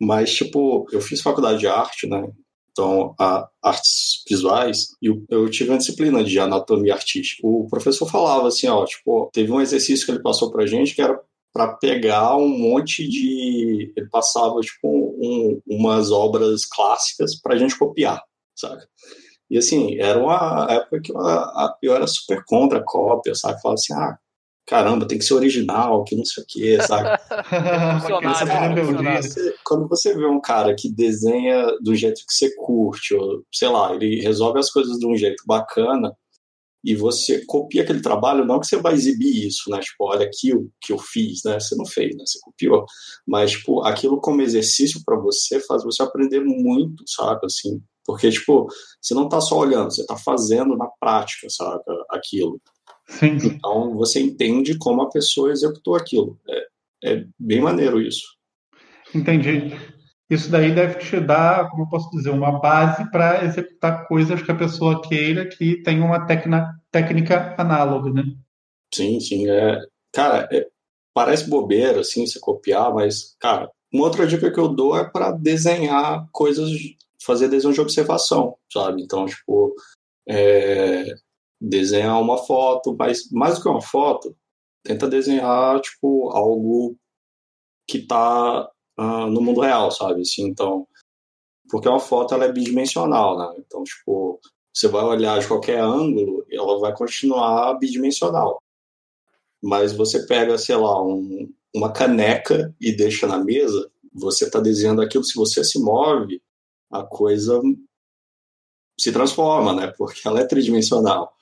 Mas, 0.00 0.32
tipo, 0.34 0.86
eu 0.92 1.00
fiz 1.00 1.20
faculdade 1.20 1.60
de 1.60 1.66
arte, 1.66 2.06
né? 2.06 2.26
Então, 2.70 3.14
a, 3.18 3.48
artes 3.62 4.22
visuais, 4.28 4.88
e 5.00 5.06
eu, 5.06 5.24
eu 5.28 5.50
tive 5.50 5.70
uma 5.70 5.78
disciplina 5.78 6.24
de 6.24 6.38
anatomia 6.38 6.94
artística. 6.94 7.46
O 7.46 7.66
professor 7.68 8.08
falava 8.08 8.48
assim, 8.48 8.66
ó, 8.66 8.84
tipo, 8.84 9.30
teve 9.32 9.52
um 9.52 9.60
exercício 9.60 10.06
que 10.06 10.12
ele 10.12 10.22
passou 10.22 10.50
pra 10.50 10.66
gente 10.66 10.94
que 10.94 11.02
era 11.02 11.20
para 11.52 11.74
pegar 11.74 12.36
um 12.36 12.48
monte 12.48 13.06
de. 13.06 13.92
Ele 13.94 14.08
passava, 14.08 14.58
tipo, 14.60 14.88
um, 14.88 15.60
umas 15.66 16.10
obras 16.10 16.64
clássicas 16.64 17.38
pra 17.40 17.58
gente 17.58 17.78
copiar, 17.78 18.22
sabe? 18.56 18.82
E 19.50 19.58
assim, 19.58 19.98
era 20.00 20.18
uma 20.18 20.66
época 20.70 21.00
que 21.02 21.12
eu, 21.12 21.18
eu 21.82 21.94
era 21.94 22.06
super 22.06 22.42
contra 22.46 22.78
a 22.78 22.84
cópia, 22.84 23.34
sabe? 23.34 23.60
Falava 23.60 23.74
assim, 23.74 23.92
ah, 23.92 24.18
caramba, 24.66 25.06
tem 25.06 25.18
que 25.18 25.24
ser 25.24 25.34
original, 25.34 26.04
que 26.04 26.16
não 26.16 26.24
sei 26.24 26.42
o 26.42 26.46
que, 26.46 26.82
sabe? 26.82 27.08
quando, 28.86 29.22
você, 29.22 29.54
quando 29.64 29.88
você 29.88 30.14
vê 30.14 30.26
um 30.26 30.40
cara 30.40 30.74
que 30.74 30.92
desenha 30.92 31.66
do 31.80 31.94
jeito 31.94 32.22
que 32.26 32.32
você 32.32 32.54
curte, 32.56 33.14
ou 33.14 33.42
sei 33.52 33.68
lá, 33.68 33.94
ele 33.94 34.20
resolve 34.20 34.58
as 34.58 34.70
coisas 34.70 34.98
de 34.98 35.06
um 35.06 35.16
jeito 35.16 35.42
bacana, 35.46 36.12
e 36.84 36.96
você 36.96 37.44
copia 37.46 37.82
aquele 37.82 38.02
trabalho, 38.02 38.44
não 38.44 38.58
que 38.58 38.66
você 38.66 38.76
vai 38.76 38.94
exibir 38.94 39.46
isso, 39.46 39.70
né? 39.70 39.78
Tipo, 39.78 40.06
olha 40.06 40.26
aqui 40.26 40.52
o 40.52 40.68
que 40.80 40.92
eu 40.92 40.98
fiz, 40.98 41.42
né? 41.44 41.58
Você 41.60 41.76
não 41.76 41.86
fez, 41.86 42.16
né? 42.16 42.24
Você 42.26 42.40
copiou. 42.40 42.84
Mas, 43.26 43.52
tipo, 43.52 43.82
aquilo 43.84 44.20
como 44.20 44.42
exercício 44.42 45.00
para 45.04 45.16
você 45.16 45.60
faz 45.60 45.84
você 45.84 46.02
aprender 46.02 46.40
muito, 46.40 47.04
sabe? 47.06 47.46
Assim, 47.46 47.80
porque, 48.04 48.30
tipo, 48.30 48.66
você 49.00 49.14
não 49.14 49.28
tá 49.28 49.40
só 49.40 49.58
olhando, 49.58 49.94
você 49.94 50.04
tá 50.04 50.16
fazendo 50.16 50.76
na 50.76 50.88
prática, 50.98 51.46
sabe? 51.48 51.82
Aquilo. 52.10 52.60
Sim. 53.18 53.38
Então, 53.44 53.94
você 53.94 54.20
entende 54.20 54.76
como 54.78 55.02
a 55.02 55.10
pessoa 55.10 55.52
executou 55.52 55.94
aquilo. 55.94 56.38
É, 56.48 57.12
é 57.12 57.24
bem 57.38 57.60
maneiro 57.60 58.00
isso. 58.00 58.24
Entendi. 59.14 59.76
Isso 60.30 60.50
daí 60.50 60.74
deve 60.74 60.98
te 60.98 61.20
dar, 61.20 61.68
como 61.68 61.82
eu 61.82 61.88
posso 61.88 62.10
dizer, 62.10 62.30
uma 62.30 62.58
base 62.58 63.10
para 63.10 63.44
executar 63.44 64.08
coisas 64.08 64.40
que 64.40 64.50
a 64.50 64.56
pessoa 64.56 65.02
queira 65.02 65.46
que 65.46 65.82
tenha 65.82 66.02
uma 66.02 66.26
técnica, 66.26 66.70
técnica 66.90 67.54
análoga, 67.58 68.10
né? 68.10 68.24
Sim, 68.94 69.20
sim. 69.20 69.48
É, 69.50 69.78
cara, 70.10 70.48
é, 70.50 70.66
parece 71.12 71.50
bobeira, 71.50 72.00
assim, 72.00 72.26
você 72.26 72.40
copiar, 72.40 72.94
mas, 72.94 73.36
cara, 73.38 73.68
uma 73.92 74.04
outra 74.04 74.26
dica 74.26 74.50
que 74.50 74.58
eu 74.58 74.68
dou 74.68 74.96
é 74.96 75.04
para 75.04 75.32
desenhar 75.32 76.26
coisas, 76.32 76.70
fazer 77.22 77.48
desenho 77.48 77.74
de 77.74 77.80
observação, 77.80 78.56
sabe? 78.72 79.02
Então, 79.02 79.26
tipo, 79.26 79.74
é, 80.26 81.14
desenhar 81.62 82.20
uma 82.20 82.38
foto, 82.38 82.94
mas 82.98 83.30
mais 83.30 83.56
do 83.56 83.62
que 83.62 83.68
uma 83.68 83.80
foto, 83.80 84.36
tenta 84.82 85.08
desenhar, 85.08 85.80
tipo, 85.80 86.30
algo 86.30 86.96
que 87.88 87.98
está 87.98 88.68
uh, 88.98 89.26
no 89.28 89.40
mundo 89.40 89.60
real, 89.60 89.90
sabe? 89.92 90.22
Assim, 90.22 90.42
então, 90.48 90.86
porque 91.70 91.88
uma 91.88 92.00
foto 92.00 92.34
ela 92.34 92.46
é 92.46 92.52
bidimensional, 92.52 93.38
né? 93.38 93.54
Então, 93.58 93.84
tipo, 93.84 94.40
você 94.74 94.88
vai 94.88 95.04
olhar 95.04 95.38
de 95.38 95.46
qualquer 95.46 95.80
ângulo, 95.80 96.44
ela 96.50 96.80
vai 96.80 96.94
continuar 96.96 97.78
bidimensional. 97.78 98.60
Mas 99.62 99.92
você 99.92 100.26
pega, 100.26 100.58
sei 100.58 100.74
lá, 100.74 101.00
um, 101.00 101.48
uma 101.74 101.92
caneca 101.92 102.74
e 102.80 102.94
deixa 102.94 103.26
na 103.28 103.38
mesa, 103.38 103.88
você 104.12 104.46
está 104.46 104.58
desenhando 104.58 105.00
aquilo, 105.00 105.22
se 105.22 105.36
você 105.36 105.62
se 105.62 105.80
move, 105.80 106.42
a 106.90 107.04
coisa 107.04 107.60
se 108.98 109.12
transforma, 109.12 109.72
né? 109.72 109.92
Porque 109.96 110.26
ela 110.26 110.40
é 110.40 110.44
tridimensional. 110.44 111.32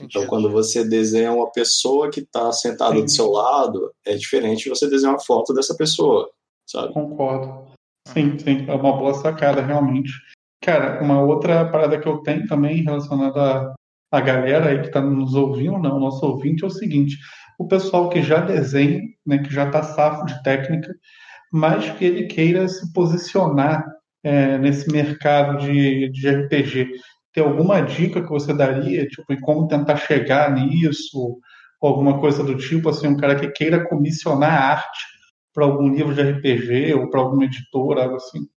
Então, 0.00 0.26
quando 0.26 0.50
você 0.50 0.84
desenha 0.88 1.32
uma 1.32 1.50
pessoa 1.50 2.10
que 2.10 2.20
está 2.20 2.52
sentada 2.52 3.00
do 3.00 3.10
seu 3.10 3.30
lado, 3.30 3.92
é 4.06 4.14
diferente 4.14 4.64
de 4.64 4.70
você 4.70 4.88
desenhar 4.88 5.14
uma 5.14 5.20
foto 5.20 5.52
dessa 5.52 5.76
pessoa 5.76 6.30
sabe? 6.66 6.92
Concordo. 6.92 7.72
Sim, 8.08 8.38
sim, 8.38 8.64
é 8.68 8.74
uma 8.74 8.96
boa 8.96 9.14
sacada, 9.14 9.62
realmente. 9.62 10.10
Cara, 10.62 11.02
uma 11.02 11.20
outra 11.20 11.68
parada 11.70 11.98
que 11.98 12.08
eu 12.08 12.18
tenho 12.18 12.46
também 12.46 12.82
relacionada 12.82 13.74
à 14.10 14.20
galera 14.20 14.70
aí 14.70 14.80
que 14.80 14.86
está 14.86 15.00
nos 15.00 15.34
ouvindo, 15.34 15.78
não, 15.78 15.96
o 15.96 16.00
nosso 16.00 16.24
ouvinte, 16.24 16.64
é 16.64 16.66
o 16.66 16.70
seguinte: 16.70 17.16
o 17.58 17.66
pessoal 17.66 18.08
que 18.08 18.22
já 18.22 18.40
desenha, 18.40 19.00
né, 19.26 19.38
que 19.38 19.52
já 19.52 19.66
está 19.66 19.82
safo 19.82 20.24
de 20.26 20.42
técnica, 20.42 20.94
mas 21.52 21.90
que 21.90 22.04
ele 22.04 22.26
queira 22.26 22.66
se 22.68 22.92
posicionar 22.92 23.84
é, 24.24 24.58
nesse 24.58 24.90
mercado 24.90 25.58
de, 25.58 26.08
de 26.10 26.28
RPG. 26.28 26.92
Tem 27.32 27.42
alguma 27.42 27.80
dica 27.80 28.22
que 28.22 28.28
você 28.28 28.52
daria, 28.52 29.06
tipo, 29.06 29.38
como 29.40 29.68
tentar 29.68 29.96
chegar 29.96 30.52
nisso, 30.54 31.40
ou 31.80 31.88
alguma 31.88 32.20
coisa 32.20 32.44
do 32.44 32.56
tipo, 32.56 32.88
assim, 32.88 33.08
um 33.08 33.16
cara 33.16 33.38
que 33.38 33.50
queira 33.50 33.88
comissionar 33.88 34.52
arte 34.52 35.12
para 35.52 35.64
algum 35.64 35.88
livro 35.88 36.14
de 36.14 36.22
RPG 36.22 36.94
ou 36.94 37.10
para 37.10 37.20
alguma 37.20 37.44
editora, 37.44 38.04
algo 38.04 38.16
assim? 38.16 38.48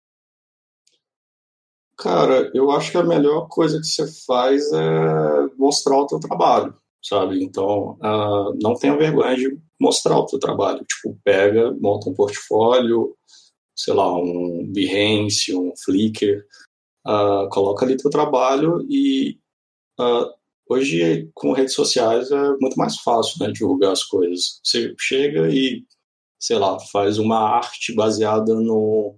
Cara, 1.97 2.51
eu 2.55 2.71
acho 2.71 2.91
que 2.91 2.99
a 2.99 3.05
melhor 3.05 3.49
coisa 3.49 3.79
que 3.79 3.87
você 3.87 4.07
faz 4.27 4.73
é 4.73 5.49
mostrar 5.57 5.97
o 5.97 6.07
teu 6.07 6.19
trabalho, 6.19 6.75
sabe? 7.03 7.43
Então, 7.43 7.97
uh, 8.03 8.59
não 8.61 8.75
tenha 8.75 8.97
vergonha 8.97 9.37
de 9.37 9.59
mostrar 9.81 10.19
o 10.19 10.27
teu 10.27 10.39
trabalho. 10.39 10.85
Tipo, 10.85 11.19
pega, 11.23 11.73
monta 11.81 12.11
um 12.11 12.15
portfólio, 12.15 13.17
sei 13.77 13.95
lá, 13.95 14.13
um 14.17 14.71
Behance, 14.73 15.55
um 15.55 15.73
Flickr, 15.85 16.45
uh, 17.07 17.49
coloca 17.51 17.85
ali 17.85 17.97
teu 17.97 18.11
trabalho 18.11 18.85
e 18.88 19.38
uh, 20.01 20.31
hoje 20.69 21.31
com 21.35 21.53
redes 21.53 21.75
sociais 21.75 22.31
é 22.31 22.49
muito 22.61 22.77
mais 22.77 22.97
fácil, 22.99 23.45
né, 23.45 23.53
divulgar 23.53 23.93
as 23.93 24.05
coisas. 24.05 24.61
Você 24.62 24.95
chega 24.99 25.49
e 25.49 25.85
sei 26.38 26.59
lá, 26.59 26.79
faz 26.93 27.19
uma 27.19 27.38
arte 27.38 27.95
baseada 27.95 28.55
no 28.55 29.17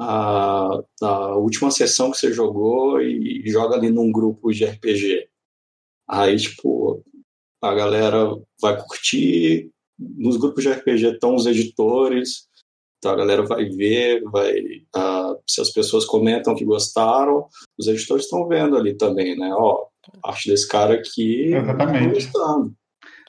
a, 0.00 0.82
a 1.02 1.36
última 1.36 1.70
sessão 1.70 2.10
que 2.10 2.18
você 2.18 2.32
jogou 2.32 3.00
e 3.00 3.42
joga 3.46 3.76
ali 3.76 3.90
num 3.90 4.10
grupo 4.10 4.50
de 4.50 4.64
RPG. 4.64 5.28
Aí, 6.08 6.36
tipo, 6.36 7.04
a 7.62 7.74
galera 7.74 8.30
vai 8.60 8.76
curtir. 8.82 9.70
Nos 9.98 10.38
grupos 10.38 10.64
de 10.64 10.70
RPG 10.70 11.06
estão 11.06 11.34
os 11.34 11.46
editores, 11.46 12.48
então 13.00 13.12
a 13.12 13.16
galera 13.16 13.42
vai 13.42 13.64
ver, 13.64 14.22
vai. 14.24 14.60
Uh, 14.94 15.40
se 15.48 15.62
as 15.62 15.70
pessoas 15.70 16.04
comentam 16.04 16.54
que 16.54 16.66
gostaram, 16.66 17.48
os 17.78 17.86
editores 17.88 18.26
estão 18.26 18.46
vendo 18.46 18.76
ali 18.76 18.94
também, 18.94 19.36
né? 19.38 19.50
Ó, 19.54 19.86
a 20.22 20.30
arte 20.30 20.50
desse 20.50 20.68
cara 20.68 20.94
aqui. 20.94 21.54
Exatamente. 21.54 22.26
Gostando. 22.26 22.74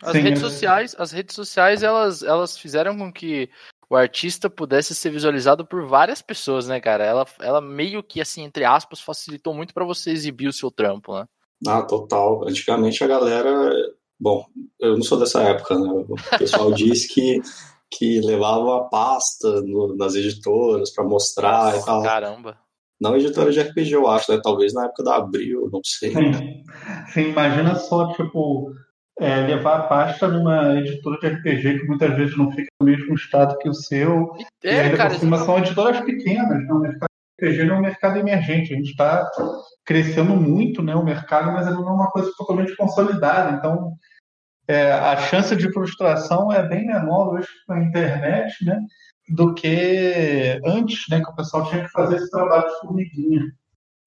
As 0.03 0.11
Sim, 0.11 0.19
redes 0.19 0.43
é. 0.43 0.49
sociais, 0.49 0.95
as 0.99 1.11
redes 1.11 1.35
sociais, 1.35 1.83
elas, 1.83 2.21
elas 2.21 2.57
fizeram 2.57 2.97
com 2.97 3.13
que 3.13 3.49
o 3.89 3.95
artista 3.95 4.49
pudesse 4.49 4.93
ser 4.93 5.09
visualizado 5.11 5.65
por 5.65 5.87
várias 5.87 6.21
pessoas, 6.21 6.67
né, 6.67 6.81
cara? 6.81 7.05
Ela, 7.05 7.25
ela 7.39 7.61
meio 7.61 8.03
que, 8.03 8.19
assim, 8.19 8.43
entre 8.43 8.65
aspas, 8.65 8.99
facilitou 8.99 9.53
muito 9.53 9.73
para 9.73 9.85
você 9.85 10.11
exibir 10.11 10.47
o 10.47 10.53
seu 10.53 10.69
trampo, 10.69 11.17
né? 11.17 11.25
Ah, 11.65 11.83
total. 11.83 12.45
Antigamente 12.45 13.03
a 13.03 13.07
galera. 13.07 13.71
Bom, 14.19 14.45
eu 14.79 14.95
não 14.95 15.03
sou 15.03 15.17
dessa 15.17 15.41
época, 15.43 15.77
né? 15.79 15.89
O 15.89 16.37
pessoal 16.37 16.71
diz 16.73 17.05
que, 17.05 17.39
que 17.91 18.21
levava 18.21 18.77
a 18.77 18.83
pasta 18.85 19.61
no, 19.61 19.95
nas 19.95 20.15
editoras 20.15 20.91
para 20.91 21.03
mostrar 21.03 21.65
Nossa, 21.65 21.77
e 21.77 21.85
tal. 21.85 22.03
Caramba. 22.03 22.57
Não 22.99 23.17
editora 23.17 23.51
de 23.51 23.59
RPG, 23.59 23.93
eu 23.93 24.07
acho, 24.07 24.31
né? 24.31 24.39
Talvez 24.41 24.73
na 24.73 24.85
época 24.85 25.03
da 25.03 25.15
Abril, 25.15 25.69
não 25.71 25.81
sei. 25.83 26.13
Sim, 26.13 26.63
Sim 27.11 27.29
imagina 27.31 27.75
só, 27.75 28.13
tipo, 28.13 28.71
é, 29.19 29.41
levar 29.41 29.75
a 29.77 29.83
pasta 29.83 30.27
numa 30.27 30.79
editora 30.79 31.19
de 31.19 31.27
RPG 31.27 31.79
que 31.79 31.87
muitas 31.87 32.15
vezes 32.15 32.37
não 32.37 32.51
fica 32.51 32.67
no 32.79 32.85
mesmo 32.85 33.15
estado 33.15 33.57
que 33.57 33.67
o 33.67 33.73
seu. 33.73 34.31
É, 34.63 34.75
e 34.75 34.79
ainda 34.79 34.97
cara, 34.97 35.09
por 35.09 35.19
cima 35.19 35.37
são 35.39 35.57
editoras 35.57 35.99
pequenas, 36.01 36.63
né? 36.63 36.71
o 36.71 36.79
mercado 36.79 37.09
de 37.39 37.47
RPG 37.47 37.63
não 37.65 37.75
é 37.75 37.79
um 37.79 37.81
mercado 37.81 38.17
emergente. 38.19 38.73
A 38.73 38.77
gente 38.77 38.91
está 38.91 39.29
crescendo 39.83 40.35
muito 40.35 40.83
né, 40.83 40.95
o 40.95 41.03
mercado, 41.03 41.51
mas 41.51 41.65
ele 41.65 41.77
não 41.77 41.89
é 41.89 41.93
uma 41.93 42.11
coisa 42.11 42.31
totalmente 42.37 42.75
consolidada. 42.75 43.57
Então, 43.57 43.93
é, 44.67 44.91
a 44.91 45.17
chance 45.17 45.55
de 45.55 45.71
frustração 45.71 46.51
é 46.51 46.67
bem 46.67 46.85
menor 46.85 47.33
hoje 47.33 47.47
na 47.67 47.81
internet 47.81 48.63
né, 48.63 48.79
do 49.29 49.53
que 49.53 50.59
antes, 50.65 51.05
né, 51.09 51.21
que 51.21 51.29
o 51.29 51.35
pessoal 51.35 51.69
tinha 51.69 51.83
que 51.83 51.91
fazer 51.91 52.17
esse 52.17 52.29
trabalho 52.29 52.67
de 52.67 52.79
formiguinha. 52.79 53.41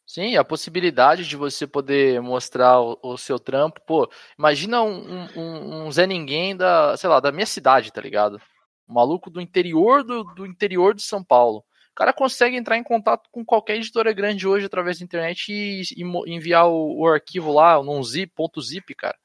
Sim, 0.06 0.36
a 0.36 0.44
possibilidade 0.44 1.26
de 1.26 1.36
você 1.36 1.66
poder 1.66 2.20
mostrar 2.20 2.78
o, 2.78 2.98
o 3.02 3.16
seu 3.16 3.38
trampo, 3.38 3.80
pô, 3.86 4.10
imagina 4.38 4.82
um, 4.82 5.26
um, 5.34 5.86
um, 5.86 5.92
Zé 5.92 6.06
Ninguém 6.06 6.54
da, 6.54 6.96
sei 6.96 7.08
lá, 7.08 7.20
da 7.20 7.32
minha 7.32 7.46
cidade, 7.46 7.90
tá 7.90 8.02
ligado? 8.02 8.40
Um 8.86 8.94
maluco 8.94 9.30
do 9.30 9.40
interior 9.40 10.04
do, 10.04 10.22
do 10.22 10.46
interior 10.46 10.94
de 10.94 11.02
São 11.02 11.24
Paulo. 11.24 11.64
O 11.92 11.94
cara 11.94 12.12
consegue 12.12 12.56
entrar 12.56 12.76
em 12.76 12.82
contato 12.82 13.30
com 13.30 13.44
qualquer 13.44 13.76
editora 13.76 14.12
grande 14.12 14.46
hoje 14.46 14.66
através 14.66 14.98
da 14.98 15.04
internet 15.04 15.50
e, 15.50 15.82
e 15.96 16.34
enviar 16.34 16.68
o, 16.68 17.00
o, 17.00 17.06
arquivo 17.06 17.52
lá 17.52 17.82
num 17.82 18.02
zip.zip, 18.02 18.94
cara. 18.96 19.16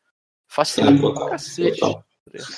Facilita 0.50 1.14
pra 1.14 1.30
cacete. 1.30 1.80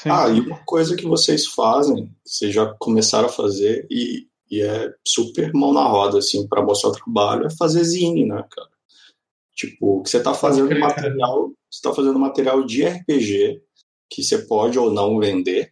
Ah, 0.06 0.27
e 0.30 0.39
uma 0.39 0.63
coisa 0.65 0.95
que 0.95 1.06
vocês 1.06 1.45
fazem, 1.45 2.10
vocês 2.25 2.54
já 2.54 2.73
começaram 2.80 3.27
a 3.27 3.32
fazer 3.32 3.88
e 3.89 4.27
e 4.51 4.62
é 4.62 4.93
super 5.08 5.54
mão 5.54 5.71
na 5.71 5.88
roda, 5.88 6.17
assim, 6.17 6.45
para 6.45 6.62
mostrar 6.62 6.89
o 6.89 6.93
trabalho, 6.93 7.45
é 7.45 7.49
fazer 7.49 7.84
zine, 7.86 8.25
né, 8.25 8.43
cara? 8.51 8.69
Tipo, 9.56 10.04
que 10.04 10.10
você 10.10 10.21
tá 10.21 10.34
fazendo 10.34 10.77
material, 10.77 11.51
você 11.71 11.82
tá 11.82 11.95
fazendo 11.95 12.19
material 12.19 12.63
de 12.65 12.86
RPG, 12.86 13.62
que 14.10 14.21
você 14.21 14.39
pode 14.39 14.77
ou 14.77 14.91
não 14.91 15.17
vender, 15.19 15.71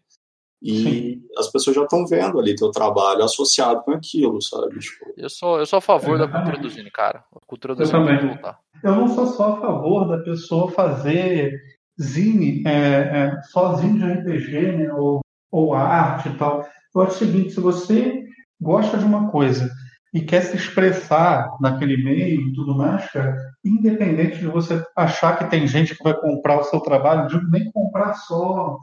e 0.61 0.83
Sim. 0.83 1.21
as 1.37 1.51
pessoas 1.51 1.75
já 1.75 1.83
estão 1.83 2.05
vendo 2.05 2.39
ali 2.39 2.55
teu 2.55 2.71
trabalho 2.71 3.23
associado 3.23 3.81
com 3.81 3.91
aquilo, 3.91 4.41
sabe? 4.41 4.79
Tipo... 4.79 5.13
Eu 5.17 5.29
sou, 5.29 5.59
eu 5.59 5.65
sou 5.65 5.77
a 5.77 5.81
favor 5.81 6.17
da 6.17 6.27
cultura 6.27 6.57
do 6.57 6.69
zine, 6.69 6.91
cara. 6.91 7.23
A 7.35 7.39
cultura 7.45 7.75
do 7.75 7.81
eu 7.81 7.85
zine 7.85 7.99
também. 7.99 8.39
Eu 8.83 8.95
não 8.95 9.13
sou 9.13 9.27
só 9.27 9.53
a 9.53 9.61
favor 9.61 10.07
da 10.07 10.17
pessoa 10.19 10.71
fazer 10.71 11.53
zine, 12.01 12.63
é, 12.65 12.71
é, 12.71 13.41
só 13.43 13.75
zine 13.75 13.99
de 13.99 14.05
RPG, 14.05 14.71
né, 14.73 14.93
ou, 14.93 15.21
ou 15.51 15.73
arte 15.73 16.29
e 16.29 16.37
tal. 16.37 16.67
Eu 16.95 17.01
acho 17.01 17.15
o 17.15 17.17
seguinte, 17.17 17.53
se 17.53 17.59
você 17.59 18.23
gosta 18.59 18.97
de 18.97 19.05
uma 19.05 19.29
coisa 19.29 19.69
e 20.13 20.21
quer 20.21 20.41
se 20.41 20.55
expressar 20.55 21.49
naquele 21.61 22.03
meio 22.03 22.41
e 22.41 22.53
tudo 22.53 22.75
mais, 22.75 23.09
cara, 23.11 23.35
independente 23.63 24.39
de 24.39 24.47
você 24.47 24.83
achar 24.95 25.37
que 25.37 25.49
tem 25.49 25.67
gente 25.67 25.95
que 25.95 26.03
vai 26.03 26.13
comprar 26.13 26.59
o 26.59 26.63
seu 26.63 26.79
trabalho, 26.79 27.27
digo 27.27 27.49
nem 27.49 27.71
comprar 27.71 28.13
só 28.15 28.77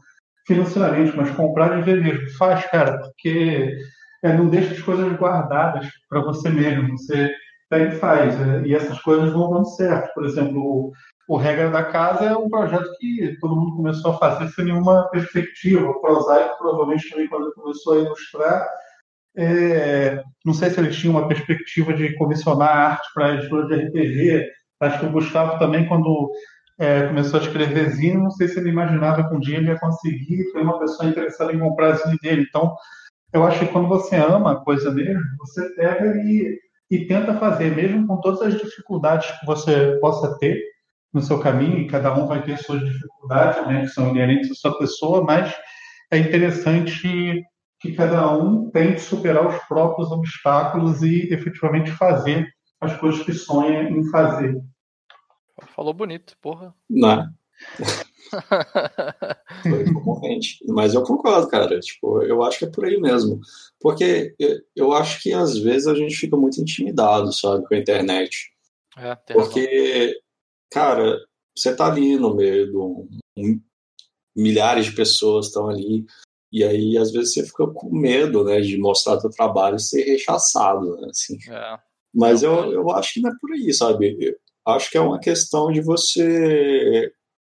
financeiramente, 0.46 1.16
mas 1.16 1.30
comprar 1.30 1.78
e 1.78 1.82
ver 1.82 2.00
mesmo. 2.02 2.30
Faz, 2.36 2.64
cara, 2.66 2.98
porque 2.98 3.76
é, 4.22 4.32
não 4.32 4.48
deixa 4.48 4.74
as 4.74 4.80
coisas 4.80 5.12
guardadas 5.16 5.86
para 6.08 6.20
você 6.20 6.48
mesmo. 6.48 6.96
Você 6.96 7.32
pega 7.68 7.94
e 7.94 7.98
faz. 7.98 8.34
É, 8.40 8.62
e 8.66 8.74
essas 8.74 9.00
coisas 9.00 9.32
vão 9.32 9.50
dando 9.50 9.66
certo. 9.66 10.12
Por 10.14 10.24
exemplo, 10.24 10.60
o, 10.60 10.92
o 11.28 11.36
Regra 11.36 11.70
da 11.70 11.84
Casa 11.84 12.24
é 12.24 12.36
um 12.36 12.48
projeto 12.48 12.88
que 12.98 13.36
todo 13.40 13.56
mundo 13.56 13.76
começou 13.76 14.12
a 14.12 14.18
fazer 14.18 14.48
sem 14.50 14.66
nenhuma 14.66 15.08
perspectiva. 15.10 15.88
O 15.88 16.00
Prosaico, 16.00 16.58
provavelmente, 16.58 17.10
também, 17.10 17.28
quando 17.28 17.52
começou 17.54 17.94
a 17.94 17.98
ilustrar, 17.98 18.68
é, 19.36 20.22
não 20.44 20.54
sei 20.54 20.70
se 20.70 20.80
eles 20.80 20.96
tinham 20.96 21.16
uma 21.16 21.28
perspectiva 21.28 21.92
de 21.92 22.14
comissionar 22.16 22.68
arte 22.68 23.08
para 23.14 23.34
editora 23.34 23.66
de 23.66 23.74
RPG. 23.74 24.50
Acho 24.80 25.00
que 25.00 25.06
o 25.06 25.12
Gustavo 25.12 25.58
também, 25.58 25.86
quando 25.86 26.30
é, 26.78 27.06
começou 27.06 27.40
a 27.40 27.42
escrever 27.42 27.90
Zine, 27.90 28.16
não 28.16 28.30
sei 28.30 28.48
se 28.48 28.58
ele 28.58 28.70
imaginava 28.70 29.28
que 29.28 29.34
um 29.34 29.40
dia 29.40 29.56
ele 29.58 29.68
ia 29.68 29.78
conseguir, 29.78 30.50
foi 30.52 30.62
uma 30.62 30.78
pessoa 30.78 31.08
interessada 31.08 31.52
em 31.52 31.58
comprar 31.58 31.94
Zine 31.96 32.18
dele. 32.22 32.46
Então, 32.48 32.74
eu 33.32 33.44
acho 33.44 33.58
que 33.58 33.72
quando 33.72 33.88
você 33.88 34.16
ama 34.16 34.52
a 34.52 34.56
coisa 34.56 34.90
mesmo, 34.90 35.22
você 35.38 35.68
pega 35.74 36.16
e, 36.16 36.58
e 36.90 37.06
tenta 37.06 37.38
fazer, 37.38 37.74
mesmo 37.74 38.06
com 38.06 38.20
todas 38.20 38.42
as 38.42 38.60
dificuldades 38.60 39.30
que 39.38 39.46
você 39.46 39.98
possa 40.00 40.38
ter 40.38 40.62
no 41.12 41.20
seu 41.20 41.40
caminho, 41.40 41.78
e 41.78 41.88
cada 41.88 42.14
um 42.14 42.26
vai 42.26 42.42
ter 42.42 42.58
suas 42.58 42.84
dificuldades, 42.84 43.66
né, 43.66 43.80
que 43.82 43.88
são 43.88 44.10
inerentes 44.10 44.50
à 44.50 44.54
sua 44.54 44.78
pessoa, 44.78 45.24
mas 45.24 45.54
é 46.10 46.18
interessante 46.18 47.42
que 47.80 47.92
cada 47.92 48.32
um 48.36 48.70
tente 48.70 49.00
superar 49.00 49.46
os 49.46 49.58
próprios 49.64 50.10
obstáculos 50.10 51.02
e 51.02 51.32
efetivamente 51.32 51.90
fazer 51.90 52.48
as 52.80 52.96
coisas 52.98 53.22
que 53.22 53.32
sonha 53.32 53.84
em 53.84 54.08
fazer. 54.10 54.56
Falou 55.74 55.94
bonito, 55.94 56.36
porra. 56.40 56.74
Não. 56.88 57.26
Mas 60.68 60.94
eu 60.94 61.02
concordo, 61.02 61.48
cara. 61.48 61.78
Tipo, 61.80 62.22
eu 62.22 62.42
acho 62.42 62.58
que 62.58 62.64
é 62.64 62.70
por 62.70 62.84
aí 62.84 62.98
mesmo. 63.00 63.40
Porque 63.80 64.34
eu 64.74 64.92
acho 64.92 65.22
que 65.22 65.32
às 65.32 65.56
vezes 65.58 65.86
a 65.86 65.94
gente 65.94 66.16
fica 66.16 66.36
muito 66.36 66.60
intimidado, 66.60 67.32
sabe, 67.32 67.66
com 67.66 67.74
a 67.74 67.78
internet. 67.78 68.52
É, 68.96 69.14
Porque, 69.34 70.18
cara, 70.70 71.18
você 71.56 71.74
tá 71.74 71.86
ali 71.86 72.16
no 72.16 72.34
meio 72.34 72.70
de 72.70 72.76
um, 72.76 73.08
um, 73.38 73.60
milhares 74.34 74.86
de 74.86 74.92
pessoas 74.92 75.46
estão 75.46 75.68
ali. 75.68 76.04
E 76.52 76.64
aí, 76.64 76.96
às 76.96 77.10
vezes, 77.10 77.34
você 77.34 77.44
fica 77.44 77.66
com 77.66 77.90
medo, 77.90 78.44
né, 78.44 78.60
de 78.60 78.78
mostrar 78.78 79.20
seu 79.20 79.30
trabalho 79.30 79.76
e 79.76 79.80
ser 79.80 80.04
rechaçado, 80.04 80.96
né, 81.00 81.08
assim. 81.10 81.36
É. 81.50 81.78
Mas 82.14 82.42
eu, 82.42 82.72
eu 82.72 82.90
acho 82.92 83.14
que 83.14 83.20
não 83.20 83.30
é 83.30 83.34
por 83.38 83.52
aí, 83.52 83.72
sabe? 83.74 84.16
Eu 84.20 84.72
acho 84.72 84.90
que 84.90 84.96
é 84.96 85.00
uma 85.00 85.18
questão 85.18 85.70
de 85.70 85.82
você 85.82 87.12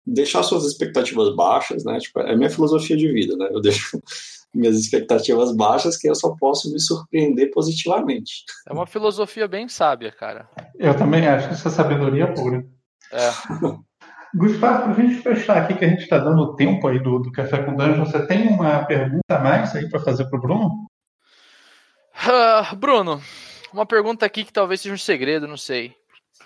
deixar 0.08 0.41
suas 0.41 0.63
expectativas 0.65 1.36
baixas, 1.36 1.84
né? 1.84 2.00
Tipo, 2.00 2.22
é 2.22 2.36
minha 2.36 2.50
filosofia 2.50 2.96
de 2.96 3.12
vida, 3.12 3.36
né? 3.36 3.50
Eu 3.52 3.60
deixo 3.60 4.02
minhas 4.56 4.78
expectativas 4.78 5.54
baixas 5.56 5.98
que 5.98 6.10
eu 6.10 6.15
só 6.15 6.34
posso 6.39 6.72
me 6.72 6.80
surpreender 6.80 7.52
positivamente. 7.52 8.46
É 8.65 8.74
uma 8.74 8.88
filosofia 8.88 9.48
bem 9.48 9.67
sábia, 9.67 10.12
cara. 10.12 10.50
Eu 10.80 10.96
também 10.96 11.28
acho 11.28 11.50
que 11.50 11.54
isso 11.56 11.67
é 11.67 11.72
sabedoria 11.72 12.34
pura. 12.34 12.65
É. 13.12 13.30
Gustavo, 14.36 14.93
para 14.93 15.04
a 15.04 15.08
gente 15.08 15.22
fechar 15.22 15.58
aqui, 15.58 15.76
que 15.76 15.86
a 15.86 15.89
gente 15.89 16.04
está 16.04 16.17
dando 16.17 16.56
tempo 16.56 16.88
aí 16.88 17.02
do, 17.02 17.20
do 17.20 17.32
Café 17.32 17.63
com 17.63 17.76
Dungeon, 17.76 18.06
você 18.06 18.26
tem 18.28 18.48
uma 18.48 18.86
pergunta 18.86 19.22
a 19.30 19.39
mais 19.39 19.76
aí 19.76 19.89
para 19.89 20.02
fazer 20.02 20.26
para 20.26 20.38
o 20.38 20.41
Bruno? 20.41 20.88
Uh, 22.24 22.76
Bruno, 22.76 23.22
uma 23.74 23.86
pergunta 23.86 24.26
aqui 24.26 24.43
que 24.43 24.52
talvez 24.52 24.82
seja 24.82 24.93
um 24.93 24.98
segredo, 24.98 25.48
não 25.48 25.58
sei. 25.58 25.96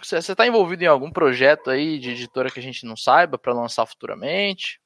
Você 0.01 0.17
está 0.17 0.47
envolvido 0.47 0.83
em 0.83 0.87
algum 0.87 1.11
projeto 1.11 1.69
aí 1.69 1.99
de 1.99 2.11
editora 2.11 2.49
que 2.49 2.59
a 2.59 2.63
gente 2.63 2.85
não 2.85 2.95
saiba 2.95 3.37
para 3.37 3.53
lançar 3.53 3.85
futuramente? 3.85 4.81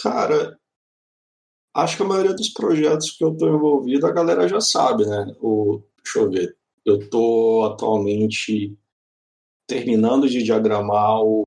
Cara, 0.00 0.58
acho 1.74 1.96
que 1.96 2.02
a 2.02 2.06
maioria 2.06 2.34
dos 2.34 2.48
projetos 2.48 3.10
que 3.10 3.24
eu 3.24 3.32
estou 3.32 3.48
envolvido 3.48 4.06
a 4.06 4.12
galera 4.12 4.48
já 4.48 4.60
sabe, 4.60 5.04
né? 5.04 5.34
O, 5.40 5.82
deixa 6.02 6.18
eu 6.20 6.30
ver. 6.30 6.56
Eu 6.84 6.98
estou 6.98 7.66
atualmente 7.66 8.76
terminando 9.66 10.28
de 10.28 10.42
diagramar 10.42 11.20
o. 11.20 11.44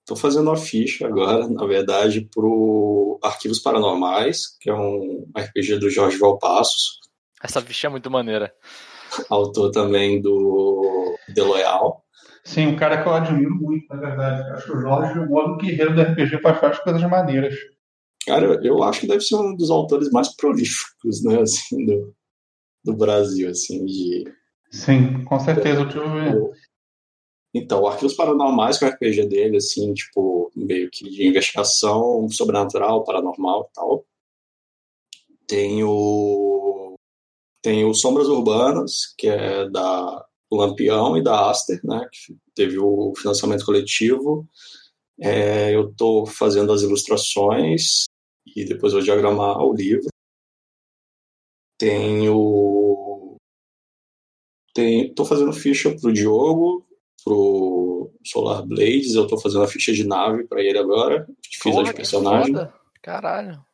Estou 0.00 0.16
fazendo 0.16 0.50
a 0.50 0.56
ficha 0.56 1.06
agora, 1.06 1.48
na 1.48 1.64
verdade, 1.64 2.28
para 2.34 2.44
o 2.44 3.18
Arquivos 3.22 3.58
Paranormais, 3.58 4.56
que 4.60 4.68
é 4.68 4.74
um 4.74 5.30
RPG 5.34 5.78
do 5.78 5.88
Jorge 5.88 6.18
Valpassos. 6.18 7.00
Essa 7.42 7.62
ficha 7.62 7.86
é 7.86 7.90
muito 7.90 8.10
maneira 8.10 8.54
autor 9.28 9.70
também 9.70 10.20
do 10.20 11.16
The 11.34 11.42
Loyal. 11.42 12.04
Sim, 12.44 12.68
um 12.68 12.76
cara 12.76 13.02
que 13.02 13.08
eu 13.08 13.14
admiro 13.14 13.54
muito, 13.54 13.88
na 13.88 13.96
verdade. 13.96 14.50
Acho 14.50 14.66
que 14.66 14.76
o 14.76 14.80
Jorge, 14.80 15.18
o 15.18 15.28
modo 15.28 15.56
guerreiro 15.56 15.94
do 15.94 16.02
RPG, 16.02 16.40
faz 16.42 16.60
várias 16.60 16.78
coisas 16.80 17.02
maneiras. 17.02 17.54
Cara, 18.26 18.60
eu 18.62 18.82
acho 18.82 19.00
que 19.00 19.06
deve 19.06 19.20
ser 19.20 19.36
um 19.36 19.54
dos 19.54 19.70
autores 19.70 20.10
mais 20.10 20.34
prolíficos, 20.34 21.22
né, 21.24 21.40
assim, 21.40 21.84
do, 21.84 22.14
do 22.84 22.94
Brasil, 22.94 23.50
assim, 23.50 23.84
de... 23.84 24.24
Sim, 24.70 25.24
com 25.24 25.38
certeza, 25.40 25.80
eu 25.80 25.88
tive... 25.88 26.64
Então, 27.54 27.86
Arquivos 27.86 28.14
Paranormais, 28.14 28.78
que 28.78 28.84
é 28.84 28.88
o 28.88 28.90
RPG 28.90 29.28
dele, 29.28 29.58
assim, 29.58 29.94
tipo, 29.94 30.50
meio 30.56 30.90
que 30.90 31.08
de 31.08 31.26
investigação 31.26 32.28
sobrenatural, 32.28 33.04
paranormal 33.04 33.68
e 33.70 33.74
tal. 33.74 34.04
Tem 35.46 35.84
o 35.84 36.53
tem 37.64 37.82
o 37.82 37.94
Sombras 37.94 38.28
Urbanas, 38.28 39.14
que 39.16 39.26
é 39.26 39.66
da 39.70 40.26
Lampião 40.52 41.16
e 41.16 41.22
da 41.22 41.48
Aster, 41.48 41.80
né, 41.82 42.06
que 42.12 42.36
teve 42.54 42.78
o 42.78 43.14
financiamento 43.16 43.64
coletivo. 43.64 44.46
É, 45.18 45.74
eu 45.74 45.88
estou 45.88 46.26
fazendo 46.26 46.70
as 46.74 46.82
ilustrações 46.82 48.04
e 48.54 48.66
depois 48.66 48.92
vou 48.92 49.00
diagramar 49.00 49.62
o 49.62 49.74
livro. 49.74 50.08
Tenho. 51.78 53.38
Estou 54.76 55.24
fazendo 55.24 55.52
ficha 55.54 55.96
para 55.98 56.10
o 56.10 56.12
Diogo, 56.12 56.86
para 57.24 57.32
o 57.32 58.12
Solar 58.22 58.66
Blades. 58.66 59.14
Eu 59.14 59.22
estou 59.22 59.40
fazendo 59.40 59.64
a 59.64 59.68
ficha 59.68 59.90
de 59.90 60.06
nave 60.06 60.44
para 60.46 60.62
ele 60.62 60.78
agora. 60.78 61.26
Fiz 61.42 61.62
Porra, 61.62 61.80
a 61.80 61.84
de 61.84 61.94
personagem. 61.94 62.54
Caralho. 63.00 63.64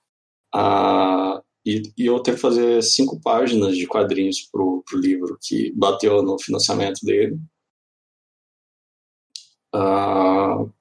Ah, 0.55 1.30
e, 1.76 1.83
e, 1.98 2.06
eu 2.06 2.20
tenho 2.20 2.37
que 2.37 2.42
fazer 2.42 2.83
cinco 2.83 3.20
páginas 3.20 3.76
de 3.76 3.87
quadrinhos 3.87 4.42
pro, 4.50 4.83
pro 4.88 4.98
livro 4.98 5.38
que 5.40 5.72
bateu 5.76 6.22
no 6.22 6.38
financiamento 6.38 7.00
dele. 7.04 7.38
Uh, 9.74 10.72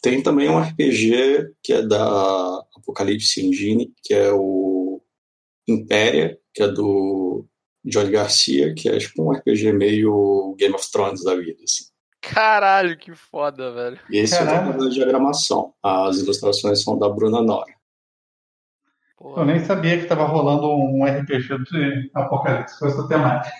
tem 0.00 0.22
também 0.22 0.48
um 0.48 0.58
RPG 0.58 1.52
que 1.62 1.72
é 1.72 1.82
da 1.82 2.64
Apocalipse 2.76 3.44
Engine, 3.44 3.92
que 4.02 4.14
é 4.14 4.32
o 4.32 5.02
Impéria, 5.66 6.38
que 6.54 6.62
é 6.62 6.68
do 6.68 7.44
Johnny 7.84 8.10
Garcia, 8.10 8.74
que 8.74 8.88
é 8.88 8.98
tipo 8.98 9.22
um 9.22 9.32
RPG 9.32 9.72
meio 9.72 10.54
Game 10.58 10.74
of 10.74 10.90
Thrones 10.90 11.22
da 11.22 11.34
vida, 11.34 11.62
assim. 11.62 11.84
Caralho, 12.20 12.98
que 12.98 13.14
foda, 13.14 13.72
velho. 13.72 14.00
E 14.10 14.18
esse 14.18 14.36
Caralho. 14.36 14.72
é 14.72 14.76
o 14.76 14.78
da 14.78 14.90
diagramação. 14.90 15.72
As 15.82 16.18
ilustrações 16.18 16.82
são 16.82 16.98
da 16.98 17.08
Bruna 17.08 17.42
Nora. 17.42 17.77
Eu 19.20 19.44
nem 19.44 19.58
sabia 19.60 19.96
que 19.96 20.04
estava 20.04 20.24
rolando 20.24 20.70
um 20.70 21.04
RPG 21.04 21.64
de 21.70 22.10
Apocalipse 22.14 22.78
com 22.78 22.86
essa 22.86 23.08
temática. 23.08 23.54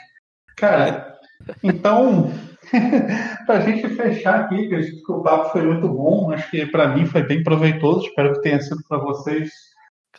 Cara, 0.56 1.18
então, 1.62 2.30
para 3.46 3.58
a 3.58 3.60
gente 3.60 3.88
fechar 3.88 4.40
aqui, 4.40 4.68
que 4.68 5.12
o 5.12 5.22
papo 5.22 5.50
foi 5.50 5.62
muito 5.62 5.88
bom, 5.88 6.30
acho 6.32 6.48
que 6.50 6.66
para 6.66 6.88
mim 6.88 7.06
foi 7.06 7.22
bem 7.22 7.42
proveitoso, 7.42 8.06
espero 8.06 8.34
que 8.34 8.42
tenha 8.42 8.60
sido 8.60 8.80
para 8.88 8.98
vocês 8.98 9.50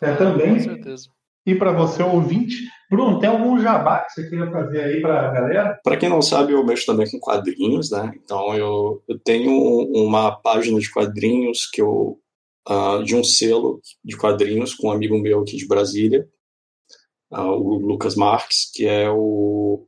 é, 0.01 0.13
também. 0.15 0.55
Com 0.55 0.59
certeza. 0.59 1.09
E 1.45 1.55
para 1.55 1.71
você, 1.71 2.03
ouvinte. 2.03 2.55
Bruno, 2.89 3.19
tem 3.19 3.29
algum 3.29 3.59
jabá 3.59 3.99
que 3.99 4.11
você 4.11 4.29
queira 4.29 4.51
fazer 4.51 4.81
aí 4.81 5.01
para 5.01 5.29
a 5.29 5.31
galera? 5.31 5.79
Para 5.83 5.97
quem 5.97 6.09
não 6.09 6.21
sabe, 6.21 6.53
eu 6.53 6.65
mexo 6.65 6.85
também 6.85 7.09
com 7.09 7.19
quadrinhos, 7.19 7.91
né? 7.91 8.11
Então 8.15 8.55
eu, 8.55 9.01
eu 9.07 9.17
tenho 9.19 9.51
uma 9.93 10.31
página 10.31 10.79
de 10.79 10.91
quadrinhos 10.91 11.67
que 11.67 11.81
eu 11.81 12.19
uh, 12.69 13.03
de 13.03 13.15
um 13.15 13.23
selo 13.23 13.81
de 14.03 14.15
quadrinhos 14.15 14.73
com 14.73 14.87
um 14.87 14.91
amigo 14.91 15.17
meu 15.17 15.41
aqui 15.41 15.57
de 15.57 15.67
Brasília, 15.67 16.27
uh, 17.31 17.51
o 17.51 17.77
Lucas 17.77 18.15
Marques, 18.15 18.71
que 18.73 18.85
é 18.85 19.09
o 19.09 19.87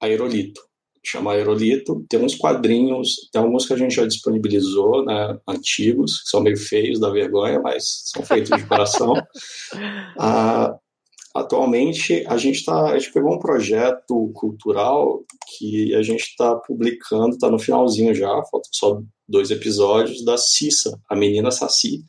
Aerolito. 0.00 0.60
Chama 1.04 1.34
Aerolito. 1.34 2.04
Tem 2.08 2.20
uns 2.20 2.34
quadrinhos, 2.34 3.30
tem 3.32 3.40
alguns 3.40 3.64
que 3.64 3.72
a 3.72 3.76
gente 3.76 3.94
já 3.94 4.04
disponibilizou, 4.04 5.04
né, 5.04 5.38
antigos, 5.46 6.22
que 6.22 6.30
são 6.30 6.40
meio 6.40 6.56
feios, 6.56 6.98
da 6.98 7.10
vergonha, 7.10 7.60
mas 7.60 8.02
são 8.06 8.24
feitos 8.24 8.50
de 8.56 8.66
coração. 8.66 9.12
Uh, 9.12 10.76
atualmente, 11.32 12.24
a 12.26 12.36
gente, 12.36 12.64
tá, 12.64 12.90
a 12.90 12.98
gente 12.98 13.12
pegou 13.12 13.34
um 13.34 13.38
projeto 13.38 14.32
cultural 14.34 15.22
que 15.56 15.94
a 15.94 16.02
gente 16.02 16.22
está 16.22 16.56
publicando, 16.56 17.36
está 17.36 17.48
no 17.48 17.58
finalzinho 17.58 18.12
já, 18.12 18.26
faltam 18.26 18.70
só 18.72 19.00
dois 19.28 19.52
episódios, 19.52 20.24
da 20.24 20.36
Cissa, 20.36 20.98
a 21.08 21.14
menina 21.14 21.52
Saci, 21.52 22.04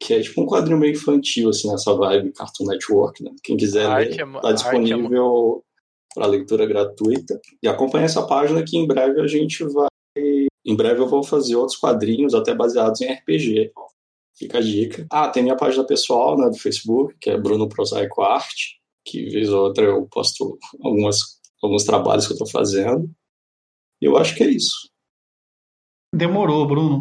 que 0.00 0.14
é 0.14 0.20
tipo 0.20 0.42
um 0.42 0.46
quadrinho 0.46 0.78
meio 0.78 0.92
infantil, 0.92 1.50
assim, 1.50 1.70
nessa 1.70 1.94
vibe 1.94 2.32
Cartoon 2.32 2.66
Network, 2.66 3.22
né? 3.22 3.30
Quem 3.42 3.56
quiser 3.56 3.88
ler, 3.88 4.20
é, 4.20 4.40
tá 4.40 4.52
disponível 4.52 5.62
é... 5.62 6.14
para 6.14 6.26
leitura 6.26 6.66
gratuita. 6.66 7.40
E 7.62 7.68
acompanha 7.68 8.04
essa 8.04 8.26
página 8.26 8.62
que 8.62 8.76
em 8.76 8.86
breve 8.86 9.20
a 9.20 9.26
gente 9.26 9.64
vai... 9.64 9.88
Em 10.66 10.76
breve 10.76 11.00
eu 11.00 11.08
vou 11.08 11.22
fazer 11.22 11.56
outros 11.56 11.78
quadrinhos, 11.78 12.34
até 12.34 12.54
baseados 12.54 13.00
em 13.00 13.12
RPG. 13.12 13.72
Fica 14.36 14.58
a 14.58 14.60
dica. 14.60 15.06
Ah, 15.10 15.28
tem 15.28 15.42
minha 15.42 15.56
página 15.56 15.84
pessoal 15.84 16.36
né, 16.36 16.48
do 16.48 16.58
Facebook, 16.58 17.14
que 17.20 17.30
é 17.30 17.38
Bruno 17.38 17.68
Prosaico 17.68 18.22
Arte, 18.22 18.80
que 19.04 19.28
vez 19.30 19.48
ou 19.50 19.64
outra 19.64 19.84
eu 19.84 20.06
posto 20.10 20.58
algumas, 20.82 21.18
alguns 21.62 21.84
trabalhos 21.84 22.26
que 22.26 22.32
eu 22.32 22.36
estou 22.36 22.50
fazendo. 22.50 23.08
E 24.00 24.06
eu 24.06 24.16
acho 24.16 24.34
que 24.34 24.42
é 24.42 24.48
isso. 24.48 24.90
Demorou, 26.14 26.66
Bruno. 26.66 27.00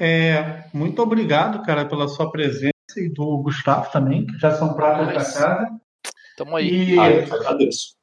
É, 0.00 0.64
muito 0.72 1.02
obrigado, 1.02 1.62
cara, 1.62 1.84
pela 1.84 2.08
sua 2.08 2.30
presença 2.30 2.72
e 2.96 3.08
do 3.10 3.42
Gustavo 3.42 3.90
também, 3.92 4.26
que 4.26 4.38
já 4.38 4.52
são 4.52 4.72
pratas 4.74 5.06
da 5.08 5.14
casa. 5.14 5.68
Tamo 6.36 6.56
aí. 6.56 6.94
E 6.94 6.98
Ah, 6.98 7.22
que 7.22 7.32
agradeço. 7.34 7.94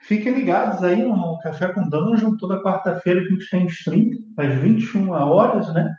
fiquem 0.00 0.32
ligados 0.32 0.82
aí 0.82 1.02
no 1.02 1.38
Café 1.40 1.68
com 1.72 1.88
Dungeon, 1.88 2.36
toda 2.38 2.62
quarta-feira 2.62 3.20
a 3.20 3.24
gente 3.24 3.50
tem 3.50 3.66
stream, 3.66 4.10
às 4.38 4.54
21 4.60 5.10
horas, 5.10 5.72
né? 5.74 5.94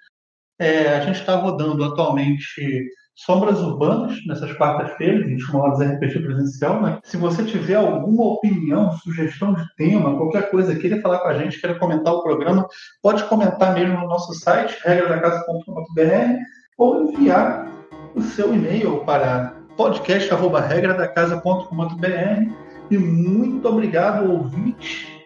É, 0.60 0.96
a 0.96 1.02
gente 1.02 1.20
está 1.20 1.36
rodando 1.36 1.84
atualmente 1.84 2.90
Sombras 3.18 3.60
Urbanas, 3.60 4.18
nessas 4.28 4.54
quartas-feiras, 4.54 5.26
21 5.26 5.60
horas 5.60 5.80
RPG 5.80 6.20
presencial, 6.20 6.80
né? 6.84 7.00
Se 7.04 7.18
você 7.18 7.44
tiver 7.44 7.74
alguma 7.74 8.34
opinião, 8.34 8.92
sugestão 8.92 9.56
de 9.56 9.64
tema, 9.76 10.16
qualquer 10.16 10.52
coisa, 10.52 10.76
queira 10.76 11.02
falar 11.02 11.18
com 11.20 11.30
a 11.30 11.34
gente, 11.34 11.60
queira 11.60 11.80
comentar 11.80 12.14
o 12.14 12.22
programa, 12.22 12.68
pode 13.02 13.24
comentar 13.24 13.74
mesmo 13.74 14.00
no 14.00 14.08
nosso 14.08 14.36
site, 14.36 14.78
regradacasa.com.br, 14.84 16.36
ou 16.78 17.10
enviar 17.10 17.68
o 18.14 18.22
seu 18.22 18.54
e-mail 18.54 19.00
para 19.00 19.56
podcast.regradacasa.com.br 19.76 22.52
e 22.92 23.00
muito 23.00 23.68
obrigado, 23.68 24.32
ouvinte, 24.32 25.26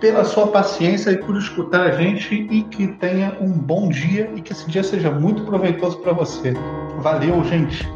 pela 0.00 0.24
sua 0.24 0.48
paciência 0.48 1.12
e 1.12 1.18
por 1.18 1.36
escutar 1.36 1.82
a 1.82 1.92
gente 1.92 2.34
e 2.34 2.64
que 2.64 2.88
tenha 2.98 3.36
um 3.40 3.52
bom 3.52 3.88
dia 3.88 4.28
e 4.34 4.42
que 4.42 4.52
esse 4.52 4.68
dia 4.68 4.82
seja 4.82 5.08
muito 5.10 5.44
proveitoso 5.44 6.00
para 6.00 6.12
você. 6.12 6.52
Valeu, 6.98 7.44
gente! 7.44 7.86